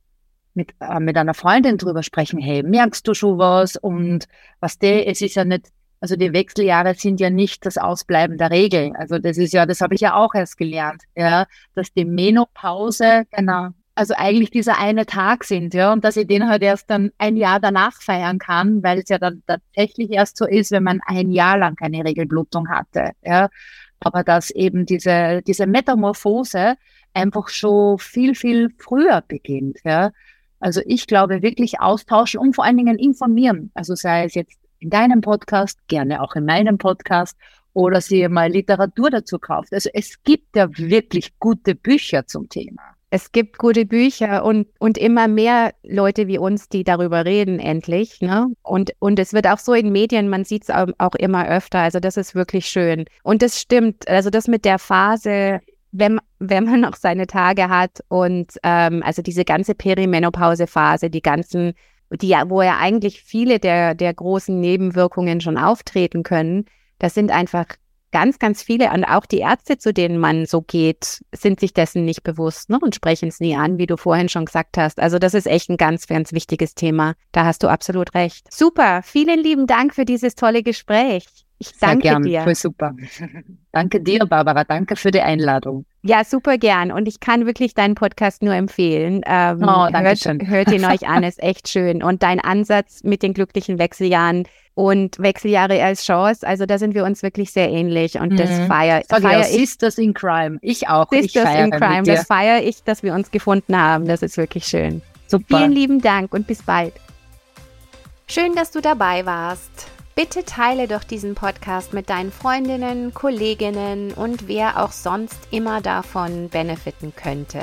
mit, 0.53 0.73
äh, 0.79 0.99
mit 0.99 1.17
einer 1.17 1.33
Freundin 1.33 1.77
drüber 1.77 2.03
sprechen, 2.03 2.39
hey, 2.39 2.63
merkst 2.63 3.07
du 3.07 3.13
schon 3.13 3.37
was? 3.37 3.75
Und 3.75 4.27
was 4.59 4.79
der, 4.79 5.07
es 5.07 5.21
ist 5.21 5.35
ja 5.35 5.45
nicht, 5.45 5.67
also 5.99 6.15
die 6.15 6.33
Wechseljahre 6.33 6.93
sind 6.95 7.19
ja 7.19 7.29
nicht 7.29 7.65
das 7.65 7.77
Ausbleiben 7.77 8.37
der 8.37 8.51
Regeln. 8.51 8.95
Also 8.95 9.19
das 9.19 9.37
ist 9.37 9.53
ja, 9.53 9.65
das 9.65 9.81
habe 9.81 9.95
ich 9.95 10.01
ja 10.01 10.15
auch 10.15 10.33
erst 10.33 10.57
gelernt, 10.57 11.03
ja, 11.15 11.45
dass 11.73 11.91
die 11.93 12.05
Menopause, 12.05 13.25
genau, 13.31 13.69
also 13.95 14.13
eigentlich 14.17 14.51
dieser 14.51 14.77
eine 14.77 15.05
Tag 15.05 15.45
sind, 15.45 15.73
ja, 15.73 15.93
und 15.93 16.03
dass 16.03 16.17
ich 16.17 16.27
den 16.27 16.49
halt 16.49 16.61
erst 16.61 16.89
dann 16.89 17.11
ein 17.17 17.37
Jahr 17.37 17.61
danach 17.61 18.01
feiern 18.01 18.39
kann, 18.39 18.83
weil 18.83 18.99
es 18.99 19.09
ja 19.09 19.17
dann 19.17 19.41
tatsächlich 19.47 20.11
erst 20.11 20.37
so 20.37 20.45
ist, 20.45 20.71
wenn 20.71 20.83
man 20.83 20.99
ein 21.05 21.31
Jahr 21.31 21.57
lang 21.57 21.75
keine 21.75 22.03
Regelblutung 22.03 22.67
hatte, 22.69 23.11
ja. 23.23 23.49
aber 24.01 24.23
dass 24.23 24.51
eben 24.51 24.85
diese, 24.85 25.41
diese 25.47 25.65
Metamorphose 25.65 26.75
einfach 27.13 27.47
schon 27.47 27.97
viel, 27.97 28.35
viel 28.35 28.69
früher 28.77 29.23
beginnt. 29.25 29.79
Ja. 29.85 30.11
Also 30.59 30.81
ich 30.85 31.07
glaube 31.07 31.41
wirklich 31.41 31.79
austauschen 31.79 32.41
und 32.41 32.53
vor 32.53 32.65
allen 32.65 32.77
Dingen 32.77 32.99
informieren. 32.99 33.71
Also 33.73 33.95
sei 33.95 34.25
es 34.25 34.35
jetzt 34.35 34.59
in 34.79 34.89
deinem 34.89 35.21
Podcast, 35.21 35.79
gerne 35.87 36.21
auch 36.21 36.35
in 36.35 36.45
meinem 36.45 36.77
Podcast 36.77 37.37
oder 37.73 38.01
sie 38.01 38.27
mal 38.27 38.51
Literatur 38.51 39.09
dazu 39.09 39.39
kauft. 39.39 39.73
Also 39.73 39.89
es 39.93 40.21
gibt 40.23 40.55
ja 40.55 40.67
wirklich 40.77 41.39
gute 41.39 41.75
Bücher 41.75 42.27
zum 42.27 42.49
Thema. 42.49 42.94
Es 43.15 43.31
gibt 43.31 43.57
gute 43.57 43.85
Bücher 43.85 44.43
und, 44.43 44.67
und 44.77 44.97
immer 44.97 45.29
mehr 45.29 45.73
Leute 45.83 46.27
wie 46.27 46.37
uns, 46.37 46.67
die 46.67 46.83
darüber 46.83 47.23
reden, 47.23 47.59
endlich. 47.59 48.19
Ne? 48.19 48.47
Und, 48.61 48.91
und 48.99 49.17
es 49.19 49.31
wird 49.31 49.47
auch 49.47 49.57
so 49.57 49.73
in 49.73 49.93
Medien, 49.93 50.27
man 50.27 50.43
sieht 50.43 50.63
es 50.63 50.69
auch 50.69 51.15
immer 51.15 51.47
öfter. 51.47 51.79
Also 51.79 52.01
das 52.01 52.17
ist 52.17 52.35
wirklich 52.35 52.65
schön. 52.65 53.05
Und 53.23 53.41
das 53.41 53.61
stimmt. 53.61 54.05
Also 54.09 54.29
das 54.29 54.49
mit 54.49 54.65
der 54.65 54.79
Phase, 54.79 55.61
wenn, 55.93 56.19
wenn 56.39 56.65
man 56.65 56.81
noch 56.81 56.97
seine 56.97 57.25
Tage 57.25 57.69
hat 57.69 58.01
und 58.09 58.51
ähm, 58.63 59.01
also 59.01 59.21
diese 59.21 59.45
ganze 59.45 59.75
Perimenopause-Phase, 59.75 61.09
die 61.09 61.21
ganzen, 61.21 61.71
die, 62.11 62.35
wo 62.47 62.63
ja 62.63 62.79
eigentlich 62.81 63.21
viele 63.21 63.59
der, 63.59 63.95
der 63.95 64.13
großen 64.13 64.59
Nebenwirkungen 64.59 65.39
schon 65.39 65.57
auftreten 65.57 66.23
können, 66.23 66.65
das 66.99 67.13
sind 67.13 67.31
einfach 67.31 67.67
ganz, 68.15 68.39
ganz 68.39 68.63
viele 68.63 68.91
und 68.93 69.03
auch 69.03 69.25
die 69.25 69.39
Ärzte, 69.39 69.77
zu 69.77 69.93
denen 69.93 70.19
man 70.19 70.45
so 70.45 70.61
geht, 70.61 71.21
sind 71.33 71.59
sich 71.59 71.73
dessen 71.73 72.05
nicht 72.05 72.23
bewusst 72.23 72.69
ne, 72.69 72.79
und 72.81 72.95
sprechen 72.95 73.27
es 73.27 73.41
nie 73.41 73.57
an, 73.57 73.77
wie 73.77 73.87
du 73.87 73.97
vorhin 73.97 74.29
schon 74.29 74.45
gesagt 74.45 74.77
hast. 74.77 75.01
Also 75.01 75.19
das 75.19 75.33
ist 75.33 75.47
echt 75.47 75.69
ein 75.69 75.75
ganz, 75.75 76.07
ganz 76.07 76.31
wichtiges 76.31 76.75
Thema. 76.75 77.15
Da 77.33 77.43
hast 77.43 77.61
du 77.61 77.67
absolut 77.67 78.15
recht. 78.15 78.47
Super, 78.53 79.01
vielen 79.03 79.43
lieben 79.43 79.67
Dank 79.67 79.93
für 79.93 80.05
dieses 80.05 80.35
tolle 80.35 80.63
Gespräch. 80.63 81.25
Ich 81.57 81.73
danke 81.77 82.03
Sehr 82.03 82.11
gern, 82.13 82.23
dir. 82.23 82.41
Voll 82.43 82.55
super. 82.55 82.95
danke 83.73 83.99
dir, 83.99 84.25
Barbara. 84.25 84.63
Danke 84.63 84.95
für 84.95 85.11
die 85.11 85.21
Einladung. 85.21 85.85
Ja, 86.05 86.23
super 86.23 86.59
gern. 86.59 86.91
Und 86.91 87.07
ich 87.07 87.19
kann 87.19 87.47
wirklich 87.47 87.73
deinen 87.73 87.95
Podcast 87.95 88.43
nur 88.43 88.53
empfehlen. 88.53 89.21
Ähm, 89.25 89.63
oh, 89.63 89.87
danke 89.91 90.09
hört, 90.09 90.19
schön. 90.19 90.47
hört 90.47 90.71
ihn 90.71 90.85
euch 90.91 91.07
an, 91.07 91.23
ist 91.23 91.41
echt 91.41 91.67
schön. 91.67 92.03
Und 92.03 92.21
dein 92.21 92.39
Ansatz 92.39 93.03
mit 93.03 93.23
den 93.23 93.33
glücklichen 93.33 93.79
Wechseljahren 93.79 94.47
und 94.75 95.17
Wechseljahre 95.17 95.81
als 95.83 96.05
Chance, 96.05 96.45
also 96.45 96.67
da 96.67 96.77
sind 96.77 96.93
wir 96.93 97.05
uns 97.05 97.23
wirklich 97.23 97.51
sehr 97.51 97.71
ähnlich. 97.71 98.19
Und 98.19 98.39
das 98.39 98.51
mhm. 98.51 98.67
feiere 98.67 99.01
feier 99.09 99.39
ich. 99.39 99.47
Sisters 99.47 99.97
in 99.97 100.13
Crime. 100.13 100.59
Ich 100.61 100.87
auch. 100.87 101.09
Sisters 101.09 101.49
ich 101.51 101.59
in 101.59 101.71
Crime. 101.71 102.03
Das 102.03 102.27
feiere 102.27 102.61
ich, 102.61 102.83
dass 102.83 103.01
wir 103.01 103.15
uns 103.15 103.31
gefunden 103.31 103.75
haben. 103.75 104.05
Das 104.05 104.21
ist 104.21 104.37
wirklich 104.37 104.65
schön. 104.65 105.01
Super. 105.25 105.57
Vielen 105.57 105.71
lieben 105.71 106.01
Dank 106.01 106.35
und 106.35 106.45
bis 106.45 106.61
bald. 106.61 106.93
Schön, 108.27 108.53
dass 108.53 108.69
du 108.69 108.79
dabei 108.79 109.25
warst. 109.25 109.94
Bitte 110.15 110.45
teile 110.45 110.87
doch 110.87 111.03
diesen 111.03 111.35
Podcast 111.35 111.91
mit 111.91 112.09
deinen 112.09 112.31
Freundinnen, 112.31 113.13
Kolleginnen 113.13 114.13
und 114.13 114.47
wer 114.47 114.81
auch 114.81 114.93
sonst 114.93 115.37
immer 115.51 115.81
davon 115.81 116.47
benefiten 116.47 117.13
könnte. 117.13 117.61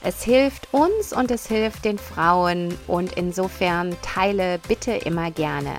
Es 0.00 0.22
hilft 0.22 0.72
uns 0.72 1.12
und 1.12 1.32
es 1.32 1.48
hilft 1.48 1.84
den 1.84 1.98
Frauen 1.98 2.78
und 2.86 3.14
insofern 3.14 3.96
teile 4.02 4.60
bitte 4.68 4.92
immer 4.92 5.32
gerne. 5.32 5.74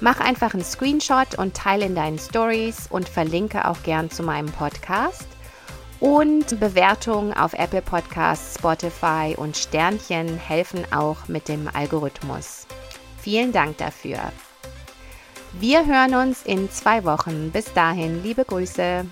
Mach 0.00 0.20
einfach 0.20 0.54
einen 0.54 0.64
Screenshot 0.64 1.36
und 1.36 1.54
teile 1.54 1.84
in 1.84 1.94
deinen 1.94 2.18
Stories 2.18 2.86
und 2.88 3.06
verlinke 3.06 3.68
auch 3.68 3.82
gern 3.82 4.08
zu 4.10 4.22
meinem 4.22 4.50
Podcast. 4.52 5.26
Und 6.00 6.58
Bewertungen 6.58 7.34
auf 7.34 7.52
Apple 7.52 7.82
Podcasts, 7.82 8.54
Spotify 8.58 9.34
und 9.36 9.54
Sternchen 9.54 10.38
helfen 10.38 10.86
auch 10.94 11.28
mit 11.28 11.48
dem 11.48 11.68
Algorithmus. 11.74 12.66
Vielen 13.20 13.52
Dank 13.52 13.76
dafür. 13.76 14.32
Wir 15.60 15.86
hören 15.86 16.14
uns 16.16 16.42
in 16.44 16.68
zwei 16.70 17.04
Wochen. 17.04 17.50
Bis 17.52 17.72
dahin, 17.72 18.22
liebe 18.24 18.44
Grüße. 18.44 19.06